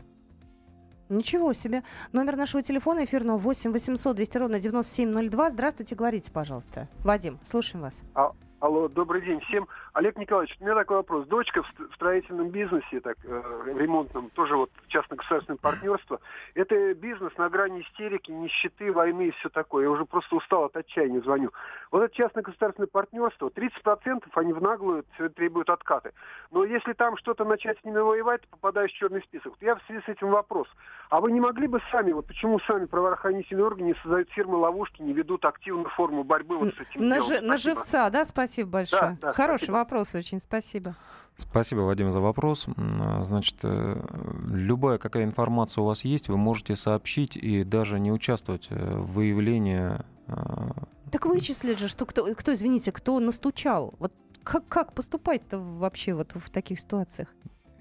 Ничего 1.10 1.52
себе. 1.54 1.84
Номер 2.14 2.38
нашего 2.38 2.64
телефона 2.64 3.04
эфирного 3.04 3.38
8 3.38 3.72
800 3.72 4.16
200 4.16 4.38
ровно 4.38 4.60
9702. 4.60 5.52
Здравствуйте, 5.52 5.96
говорите, 5.96 6.32
пожалуйста. 6.32 6.88
Вадим, 7.04 7.40
слушаем 7.44 7.84
вас. 7.84 8.02
А, 8.16 8.32
Алло, 8.60 8.88
добрый 8.88 9.24
день 9.24 9.40
всем. 9.42 9.68
Олег 9.98 10.16
Николаевич, 10.18 10.56
у 10.60 10.64
меня 10.64 10.76
такой 10.76 10.98
вопрос. 10.98 11.26
Дочка 11.26 11.64
в 11.64 11.96
строительном 11.96 12.50
бизнесе, 12.50 13.00
так, 13.00 13.18
э, 13.24 13.74
ремонтном, 13.76 14.30
тоже 14.30 14.56
вот 14.56 14.70
частно-государственное 14.90 15.58
партнерство. 15.58 16.20
Это 16.54 16.94
бизнес 16.94 17.36
на 17.38 17.50
грани 17.50 17.82
истерики, 17.82 18.30
нищеты, 18.30 18.92
войны 18.92 19.30
и 19.30 19.32
все 19.32 19.50
такое. 19.50 19.86
Я 19.86 19.90
уже 19.90 20.06
просто 20.06 20.36
устал 20.36 20.66
от 20.66 20.78
отчаяния, 20.78 21.20
звоню. 21.22 21.52
Вот 21.90 22.04
это 22.04 22.16
частно-государственное 22.16 22.88
партнерство, 22.88 23.50
30% 23.50 24.24
они 24.36 24.54
в 24.54 24.62
наглую 24.62 25.04
требуют 25.36 25.72
откаты. 25.72 26.12
Но 26.52 26.64
если 26.64 26.94
там 26.94 27.18
что-то 27.18 27.44
начать 27.44 27.80
с 27.80 27.84
ними 27.84 27.98
воевать, 27.98 28.42
то 28.42 28.48
попадаешь 28.50 28.92
в 28.92 28.98
черный 28.98 29.24
список. 29.24 29.54
Я 29.62 29.76
в 29.78 29.82
связи 29.88 30.04
с 30.06 30.10
этим 30.10 30.30
вопрос. 30.30 30.68
А 31.10 31.20
вы 31.20 31.32
не 31.32 31.40
могли 31.40 31.66
бы 31.66 31.82
сами, 31.92 32.12
вот 32.12 32.28
почему 32.28 32.60
сами 32.60 32.86
правоохранительные 32.86 33.66
органы 33.66 33.88
не 33.88 33.96
создают 33.96 34.30
фирмы 34.30 34.58
ловушки, 34.58 35.02
не 35.02 35.14
ведут 35.14 35.44
активную 35.44 35.90
форму 35.90 36.24
борьбы 36.24 36.58
вот 36.58 36.76
с 36.76 36.80
этим 36.80 37.02
делом? 37.10 37.48
на 37.48 37.58
живца, 37.58 38.12
да, 38.12 38.26
спасибо 38.26 38.68
спасибо 38.68 38.70
большое. 38.70 39.02
Да, 39.02 39.28
да, 39.28 39.34
Хороший 39.34 39.58
спасибо. 39.58 39.76
вопрос 39.76 39.87
очень, 39.95 40.39
спасибо. 40.39 40.95
Спасибо, 41.38 41.82
Вадим, 41.82 42.12
за 42.12 42.19
вопрос. 42.19 42.65
А, 42.78 43.23
значит, 43.23 43.58
э, 43.63 44.02
любая 44.47 44.97
какая 44.97 45.23
информация 45.23 45.82
у 45.82 45.86
вас 45.86 46.04
есть, 46.04 46.30
вы 46.30 46.38
можете 46.38 46.76
сообщить 46.76 47.36
и 47.36 47.63
даже 47.63 48.00
не 48.00 48.12
участвовать 48.12 48.67
э, 48.69 48.97
в 48.97 49.13
выявлении. 49.13 50.00
А, 50.28 50.71
так 51.12 51.26
вычислить 51.26 51.80
же, 51.80 51.88
что 51.88 52.06
кто, 52.06 52.34
кто 52.34 52.54
извините, 52.54 52.91
кто 52.91 53.19
настучал. 53.19 53.93
Вот 54.00 54.13
как, 54.43 54.67
как 54.67 54.93
поступать-то 54.93 55.60
вообще 55.60 56.13
вот 56.13 56.34
в 56.34 56.50
таких 56.50 56.80
ситуациях? 56.80 57.30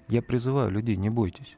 Я 0.07 0.21
призываю 0.21 0.71
людей, 0.71 0.95
не 0.95 1.09
бойтесь 1.09 1.57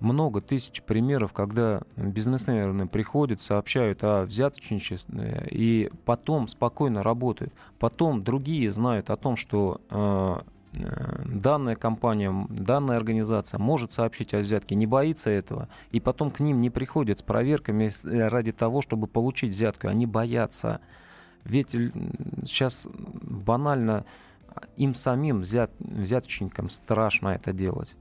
много 0.00 0.40
тысяч 0.40 0.82
примеров, 0.82 1.32
когда 1.32 1.82
бизнесмены 1.96 2.86
приходят, 2.86 3.42
сообщают 3.42 4.04
о 4.04 4.22
взяточничестве 4.22 5.46
и 5.50 5.90
потом 6.04 6.48
спокойно 6.48 7.02
работают. 7.02 7.52
Потом 7.78 8.22
другие 8.22 8.70
знают 8.70 9.10
о 9.10 9.16
том, 9.16 9.36
что 9.36 9.80
э, 9.88 10.38
э, 10.74 11.22
данная 11.24 11.76
компания, 11.76 12.46
данная 12.50 12.96
организация 12.96 13.58
может 13.58 13.92
сообщить 13.92 14.34
о 14.34 14.38
взятке, 14.38 14.74
не 14.74 14.86
боится 14.86 15.30
этого, 15.30 15.68
и 15.90 16.00
потом 16.00 16.30
к 16.30 16.40
ним 16.40 16.60
не 16.60 16.70
приходят 16.70 17.18
с 17.18 17.22
проверками 17.22 17.90
ради 18.04 18.52
того, 18.52 18.82
чтобы 18.82 19.06
получить 19.06 19.52
взятку. 19.52 19.88
Они 19.88 20.06
боятся. 20.06 20.80
Ведь 21.44 21.70
сейчас 21.70 22.88
банально 22.92 24.04
им 24.76 24.94
самим 24.94 25.40
взят, 25.40 25.70
взяточникам 25.78 26.70
страшно 26.70 27.28
это 27.28 27.52
делать. 27.52 27.96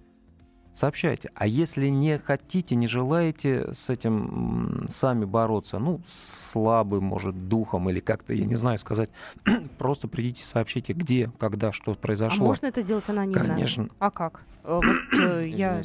Сообщайте. 0.76 1.32
А 1.34 1.48
если 1.48 1.88
не 1.88 2.20
хотите, 2.20 2.76
не 2.76 2.88
желаете 2.88 3.72
с 3.74 3.90
этим 3.90 4.86
сами 4.90 5.26
бороться, 5.26 5.80
ну, 5.80 6.02
слабый, 6.06 7.00
может, 7.00 7.48
духом 7.48 7.90
или 7.90 8.02
как-то, 8.02 8.34
я 8.34 8.46
не 8.46 8.56
знаю 8.56 8.78
сказать, 8.78 9.10
просто 9.78 10.08
придите, 10.08 10.46
сообщите, 10.46 10.94
где, 10.94 11.32
когда, 11.40 11.72
что 11.72 11.94
А 11.94 11.96
произошло. 11.96 12.46
можно 12.46 12.68
это 12.68 12.82
сделать 12.82 13.10
анонимно? 13.10 13.40
Конечно. 13.40 13.90
А 14.00 14.12
как? 14.12 14.44
Э, 14.64 14.82
Вот 14.84 15.20
э, 15.20 15.48
я... 15.50 15.82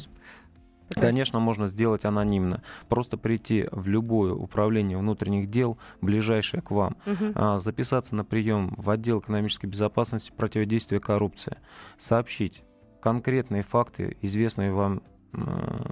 Конечно, 0.93 1.39
можно 1.39 1.67
сделать 1.67 2.03
анонимно. 2.03 2.61
Просто 2.89 3.15
прийти 3.15 3.65
в 3.71 3.87
любое 3.87 4.33
управление 4.33 4.97
внутренних 4.97 5.49
дел, 5.49 5.77
ближайшее 6.01 6.61
к 6.61 6.71
вам, 6.71 6.97
а, 7.33 7.59
записаться 7.59 8.13
на 8.13 8.25
прием 8.25 8.73
в 8.75 8.89
отдел 8.89 9.19
экономической 9.21 9.67
безопасности 9.67 10.33
противодействия 10.35 10.99
коррупции, 10.99 11.55
сообщить 11.97 12.63
конкретные 13.01 13.63
факты, 13.63 14.17
известные 14.21 14.71
вам 14.71 15.01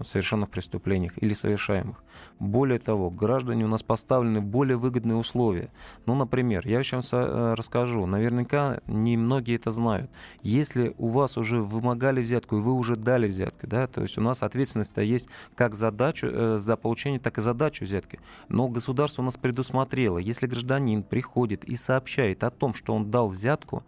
совершенных 0.03 0.49
преступлениях 0.49 1.13
или 1.17 1.33
совершаемых. 1.33 2.03
Более 2.39 2.79
того, 2.79 3.09
граждане 3.09 3.65
у 3.65 3.67
нас 3.67 3.83
поставлены 3.83 4.41
более 4.41 4.77
выгодные 4.77 5.15
условия. 5.15 5.71
Ну, 6.05 6.15
например, 6.15 6.67
я 6.67 6.83
сейчас 6.83 7.11
э, 7.13 7.53
расскажу, 7.57 8.05
наверняка 8.05 8.81
не 8.87 9.15
многие 9.15 9.55
это 9.55 9.71
знают. 9.71 10.11
Если 10.41 10.93
у 10.97 11.07
вас 11.07 11.37
уже 11.37 11.61
вымогали 11.61 12.21
взятку, 12.21 12.57
и 12.57 12.61
вы 12.61 12.73
уже 12.73 12.97
дали 12.97 13.27
взятку, 13.27 13.67
да, 13.67 13.87
то 13.87 14.01
есть 14.01 14.17
у 14.17 14.21
нас 14.21 14.43
ответственность-то 14.43 15.01
есть 15.01 15.29
как 15.55 15.75
задачу, 15.75 16.27
э, 16.29 16.59
за 16.61 16.75
получение, 16.75 17.19
так 17.19 17.37
и 17.37 17.41
задачу 17.41 17.85
взятки. 17.85 18.19
Но 18.49 18.67
государство 18.67 19.21
у 19.21 19.25
нас 19.25 19.37
предусмотрело, 19.37 20.17
если 20.17 20.47
гражданин 20.47 21.01
приходит 21.01 21.63
и 21.63 21.75
сообщает 21.75 22.43
о 22.43 22.49
том, 22.49 22.73
что 22.73 22.93
он 22.93 23.09
дал 23.09 23.29
взятку, 23.29 23.83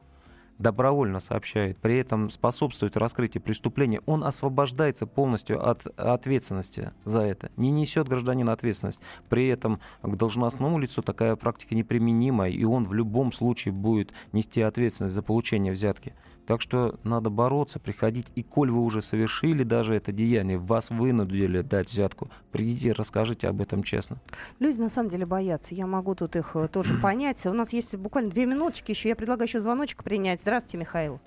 добровольно 0.62 1.20
сообщает, 1.20 1.78
при 1.78 1.98
этом 1.98 2.30
способствует 2.30 2.98
раскрытию 2.98 3.42
преступления, 3.42 4.02
он 4.06 4.24
освобождается 4.24 5.06
полностью 5.06 5.68
от 5.68 5.86
ответственности 5.98 6.92
за 7.04 7.22
это. 7.22 7.52
Не 7.58 7.72
несет 7.72 8.08
гражданин 8.08 8.50
ответственность. 8.50 9.00
При 9.30 9.48
этом 9.48 9.80
к 10.02 10.16
должностному 10.16 10.80
лицу 10.80 11.02
такая 11.02 11.36
практика 11.36 11.76
неприменима, 11.76 12.50
и 12.50 12.64
он 12.64 12.86
в 12.86 12.94
любом 12.94 13.32
случае 13.32 13.74
будет 13.74 14.12
нести 14.32 14.62
ответственность 14.62 15.16
за 15.16 15.22
получение 15.22 15.74
взятки. 15.74 16.14
Так 16.52 16.62
что 16.62 16.96
надо 17.06 17.30
бороться, 17.30 17.80
приходить. 17.80 18.30
И 18.36 18.44
коль 18.44 18.70
вы 18.70 18.82
уже 18.82 19.02
совершили 19.02 19.64
даже 19.64 19.96
это 19.96 20.12
деяние, 20.12 20.58
вас 20.58 20.90
вынудили 20.90 21.62
дать 21.62 21.88
взятку, 21.88 22.30
придите, 22.52 22.92
расскажите 22.92 23.48
об 23.48 23.62
этом 23.62 23.84
честно. 23.84 24.18
Люди 24.60 24.78
на 24.78 24.90
самом 24.90 25.08
деле 25.08 25.26
боятся. 25.26 25.74
Я 25.74 25.88
могу 25.88 26.14
тут 26.14 26.36
их 26.36 26.58
э, 26.58 26.68
тоже 26.68 26.96
понять. 27.02 27.46
У 27.46 27.54
нас 27.54 27.72
есть 27.72 27.96
буквально 27.96 28.32
две 28.32 28.46
минуточки 28.46 28.92
еще. 28.92 29.08
Я 29.08 29.16
предлагаю 29.16 29.48
еще 29.48 29.62
звоночек 29.62 30.04
принять. 30.04 30.42
Здравствуйте, 30.42 30.78
Михаил. 30.80 31.22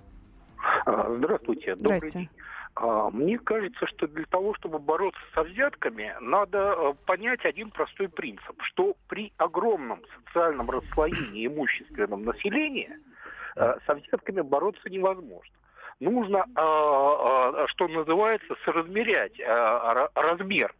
А, 0.85 1.15
Здравствуйте. 1.17 1.75
Добрый 1.77 2.01
Здрасте. 2.01 2.19
день. 2.19 2.29
А, 2.75 3.09
Мне 3.09 3.39
кажется, 3.39 3.87
что 3.87 4.07
для 4.07 4.27
того, 4.27 4.53
чтобы 4.57 4.79
бороться 4.79 5.23
со 5.35 5.43
взятками, 5.45 6.15
надо 6.21 6.75
э, 6.77 6.95
понять 7.07 7.47
один 7.47 7.71
простой 7.71 8.11
принцип, 8.11 8.61
что 8.61 8.95
при 9.09 9.33
огромном 9.39 10.01
социальном 10.19 10.69
расслоении 10.69 11.47
имущественном 11.47 12.25
населения 12.25 12.99
со 13.55 13.95
взятками 13.95 14.40
бороться 14.40 14.88
невозможно. 14.90 15.55
Нужно, 16.01 16.45
а, 16.57 17.62
а, 17.62 17.67
что 17.69 17.87
называется, 17.88 18.55
соразмерять 18.64 19.38
ра- 19.38 20.11
размер 20.14 20.75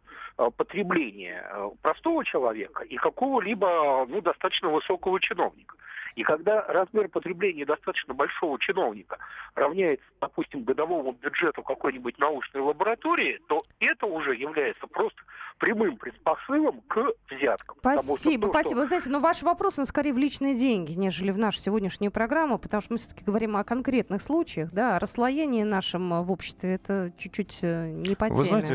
потребления 0.57 1.47
э, 1.49 1.69
простого 1.81 2.25
человека 2.25 2.83
и 2.83 2.97
какого-либо 2.97 4.05
ну, 4.09 4.21
достаточно 4.21 4.69
высокого 4.69 5.19
чиновника. 5.21 5.77
И 6.15 6.23
когда 6.23 6.61
размер 6.61 7.09
потребления 7.09 7.65
достаточно 7.65 8.13
большого 8.13 8.57
чиновника 8.59 9.17
равняется, 9.53 10.05
допустим, 10.21 10.63
годовому 10.63 11.11
бюджету 11.11 11.61
какой-нибудь 11.61 12.17
научной 12.19 12.61
лаборатории, 12.61 13.39
то 13.47 13.63
это 13.79 14.05
уже 14.05 14.33
является 14.35 14.87
просто 14.87 15.21
прямым 15.59 15.97
предпосылом 15.97 16.81
к 16.87 16.97
взяткам. 17.29 17.77
Что 17.79 17.97
Спасибо, 18.03 18.47
то, 18.47 18.53
что- 18.53 18.59
спасибо. 18.61 18.79
Вы 18.79 18.85
знаете, 18.85 19.09
но 19.09 19.19
ваш 19.19 19.41
вопрос, 19.43 19.79
он 19.79 19.85
скорее 19.85 20.13
в 20.13 20.17
личные 20.17 20.55
деньги, 20.55 20.93
нежели 20.93 21.31
в 21.31 21.37
нашу 21.37 21.59
сегодняшнюю 21.59 22.11
программу, 22.11 22.57
потому 22.59 22.81
что 22.81 22.93
мы 22.93 22.97
все-таки 22.97 23.23
говорим 23.23 23.55
о 23.57 23.63
конкретных 23.63 24.21
случаях, 24.21 24.71
да, 24.71 24.95
о 24.95 24.99
расслоении 24.99 25.63
нашем 25.63 26.13
э, 26.13 26.21
в 26.21 26.31
обществе, 26.31 26.75
это 26.75 27.11
чуть-чуть 27.17 27.59
э, 27.61 27.87
не 27.89 28.15
по 28.15 28.25
теме. 28.27 28.37
Вы 28.37 28.45
знаете, 28.45 28.73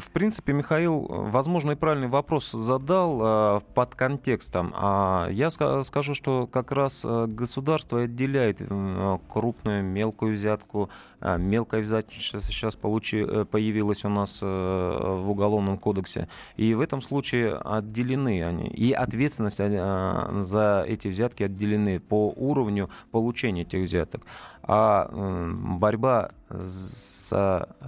в 0.00 0.10
принципе, 0.10 0.52
Михаил, 0.52 1.04
э, 1.04 1.30
возможно, 1.30 1.72
и 1.72 1.74
правильный 1.76 2.08
вопрос 2.08 2.50
задал 2.50 3.60
под 3.74 3.94
контекстом. 3.94 4.72
А 4.76 5.28
я 5.30 5.48
ска- 5.48 5.82
скажу, 5.84 6.14
что 6.14 6.46
как 6.46 6.65
раз 6.72 7.02
э, 7.04 7.26
государство 7.28 8.02
отделяет 8.02 8.60
м, 8.60 9.20
крупную, 9.28 9.84
мелкую 9.84 10.34
взятку. 10.34 10.90
А, 11.20 11.36
Мелкая 11.36 11.80
взятка 11.80 12.12
сейчас 12.14 12.76
э, 12.76 13.44
появилась 13.44 14.04
у 14.04 14.08
нас 14.08 14.38
э, 14.42 14.46
в 14.46 15.30
Уголовном 15.30 15.78
кодексе. 15.78 16.28
И 16.56 16.74
в 16.74 16.80
этом 16.80 17.02
случае 17.02 17.56
отделены 17.56 18.44
они. 18.44 18.68
И 18.68 18.92
ответственность 18.92 19.60
э, 19.60 20.40
за 20.40 20.84
эти 20.86 21.08
взятки 21.08 21.42
отделены 21.42 22.00
по 22.00 22.32
уровню 22.36 22.90
получения 23.10 23.62
этих 23.62 23.80
взяток. 23.80 24.22
А 24.66 25.08
борьба 25.10 26.30
с 26.48 27.30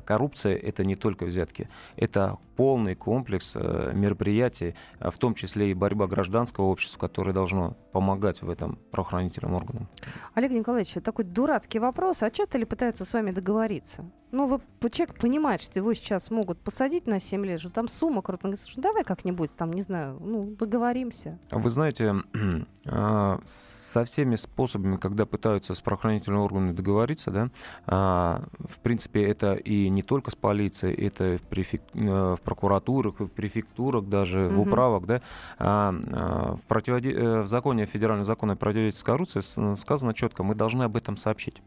коррупцией 0.04 0.56
это 0.56 0.84
не 0.84 0.96
только 0.96 1.24
взятки, 1.24 1.68
это 1.96 2.38
полный 2.58 2.96
комплекс 2.96 3.52
э, 3.54 3.92
мероприятий, 3.94 4.74
э, 4.98 5.10
в 5.12 5.18
том 5.18 5.34
числе 5.34 5.70
и 5.70 5.74
борьба 5.74 6.08
гражданского 6.08 6.64
общества, 6.64 6.98
которое 6.98 7.32
должно 7.32 7.76
помогать 7.92 8.42
в 8.42 8.50
этом 8.50 8.80
правоохранительным 8.90 9.54
органам. 9.54 9.86
Олег 10.34 10.50
Николаевич, 10.50 10.94
такой 11.04 11.24
дурацкий 11.24 11.78
вопрос. 11.78 12.24
А 12.24 12.30
часто 12.30 12.58
ли 12.58 12.64
пытаются 12.64 13.04
с 13.04 13.12
вами 13.12 13.30
договориться? 13.30 14.04
Ну, 14.32 14.46
вы, 14.46 14.90
человек 14.90 15.16
понимает, 15.18 15.62
что 15.62 15.78
его 15.78 15.94
сейчас 15.94 16.32
могут 16.32 16.58
посадить 16.58 17.06
на 17.06 17.20
7 17.20 17.46
лет, 17.46 17.60
что 17.60 17.70
там 17.70 17.86
сумма 17.88 18.22
крупная. 18.22 18.50
Говорит, 18.50 18.64
«Слушай, 18.64 18.82
давай 18.82 19.04
как-нибудь, 19.04 19.52
там, 19.52 19.72
не 19.72 19.82
знаю, 19.82 20.18
ну, 20.20 20.54
договоримся. 20.58 21.38
Вы 21.52 21.70
знаете, 21.70 22.14
а, 22.86 23.40
со 23.44 24.04
всеми 24.04 24.34
способами, 24.34 24.96
когда 24.96 25.26
пытаются 25.26 25.74
с 25.74 25.80
правоохранительными 25.80 26.42
органами 26.42 26.67
договориться, 26.74 27.30
да, 27.30 27.50
а, 27.86 28.44
в 28.58 28.78
принципе, 28.80 29.22
это 29.24 29.54
и 29.54 29.88
не 29.88 30.02
только 30.02 30.30
с 30.30 30.34
полицией, 30.34 30.94
это 30.94 31.38
в, 31.38 31.48
префек- 31.52 31.82
э, 31.94 32.36
в 32.36 32.40
прокуратурах, 32.42 33.20
в 33.20 33.28
префектурах, 33.28 34.04
даже 34.06 34.48
в 34.48 34.52
Мгм. 34.52 34.60
управах, 34.60 35.06
да, 35.06 35.22
а, 35.58 35.94
а, 36.12 36.56
в, 36.56 36.64
противоде- 36.66 37.12
э, 37.14 37.40
в 37.42 37.46
законе, 37.46 37.86
федеральном 37.86 38.24
законе 38.24 38.52
о 38.52 38.56
противодействии 38.56 39.00
с 39.00 39.04
коррупцией 39.04 39.42
с- 39.42 39.80
сказано 39.80 40.14
четко, 40.14 40.42
мы 40.42 40.54
должны 40.54 40.82
об 40.84 40.96
этом 40.96 41.16
сообщить. 41.16 41.62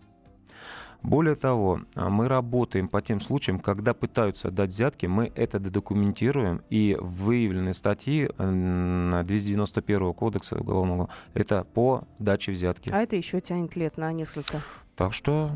Более 1.04 1.34
того, 1.34 1.82
а, 1.96 2.10
мы 2.12 2.28
работаем 2.28 2.88
по 2.88 3.02
тем 3.02 3.22
случаям, 3.22 3.60
когда 3.60 3.96
пытаются 3.96 4.52
дать 4.52 4.70
взятки, 4.70 5.08
мы 5.08 5.32
это 5.36 5.60
документируем, 5.60 6.62
и 6.70 6.96
выявленные 7.02 7.74
статьи 7.74 8.30
м, 8.38 9.10
291 9.26 10.14
кодекса 10.14 10.60
уголовного 10.60 11.10
это 11.34 11.66
по 11.74 12.04
даче 12.20 12.52
взятки. 12.52 12.92
А 12.94 13.00
это 13.02 13.16
еще 13.16 13.42
тянет 13.42 13.76
лет 13.76 13.98
на 13.98 14.12
несколько. 14.14 14.62
Так 15.02 15.16
что 15.16 15.50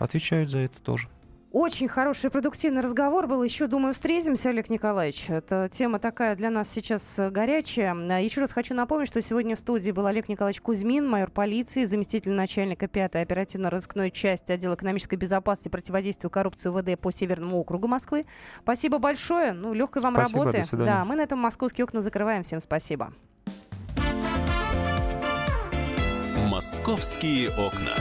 отвечают 0.00 0.50
за 0.50 0.58
это 0.58 0.82
тоже. 0.82 1.08
Очень 1.52 1.86
хороший, 1.86 2.30
продуктивный 2.30 2.82
разговор 2.82 3.28
был. 3.28 3.44
Еще, 3.44 3.68
думаю, 3.68 3.94
встретимся, 3.94 4.50
Олег 4.50 4.68
Николаевич. 4.70 5.26
Это 5.28 5.68
тема 5.72 6.00
такая 6.00 6.34
для 6.34 6.50
нас 6.50 6.68
сейчас 6.68 7.16
э, 7.16 7.30
горячая. 7.30 7.94
А, 7.94 8.18
Еще 8.18 8.40
раз 8.40 8.50
хочу 8.52 8.74
напомнить, 8.74 9.08
что 9.08 9.22
сегодня 9.22 9.54
в 9.54 9.58
студии 9.60 9.92
был 9.92 10.04
Олег 10.06 10.28
Николаевич 10.28 10.60
Кузьмин, 10.60 11.08
майор 11.08 11.30
полиции, 11.30 11.84
заместитель 11.84 12.32
начальника 12.32 12.86
5-й 12.86 13.22
оперативно-розыскной 13.22 14.10
части 14.10 14.50
отдела 14.50 14.74
экономической 14.74 15.14
безопасности 15.14 15.68
и 15.68 15.70
противодействию 15.70 16.28
коррупции 16.28 16.68
УВД 16.68 17.00
по 17.00 17.12
Северному 17.12 17.58
округу 17.58 17.86
Москвы. 17.86 18.26
Спасибо 18.62 18.98
большое. 18.98 19.52
Ну, 19.52 19.74
легкой 19.74 20.02
вам 20.02 20.14
Спасибо, 20.14 20.40
работы. 20.40 20.58
до 20.58 20.64
свидания. 20.64 20.90
Да, 20.90 21.04
мы 21.04 21.14
на 21.14 21.20
этом 21.22 21.38
московские 21.38 21.84
окна 21.84 22.02
закрываем. 22.02 22.42
Всем 22.42 22.58
спасибо. 22.58 23.12
«Московские 26.48 27.50
окна». 27.50 27.94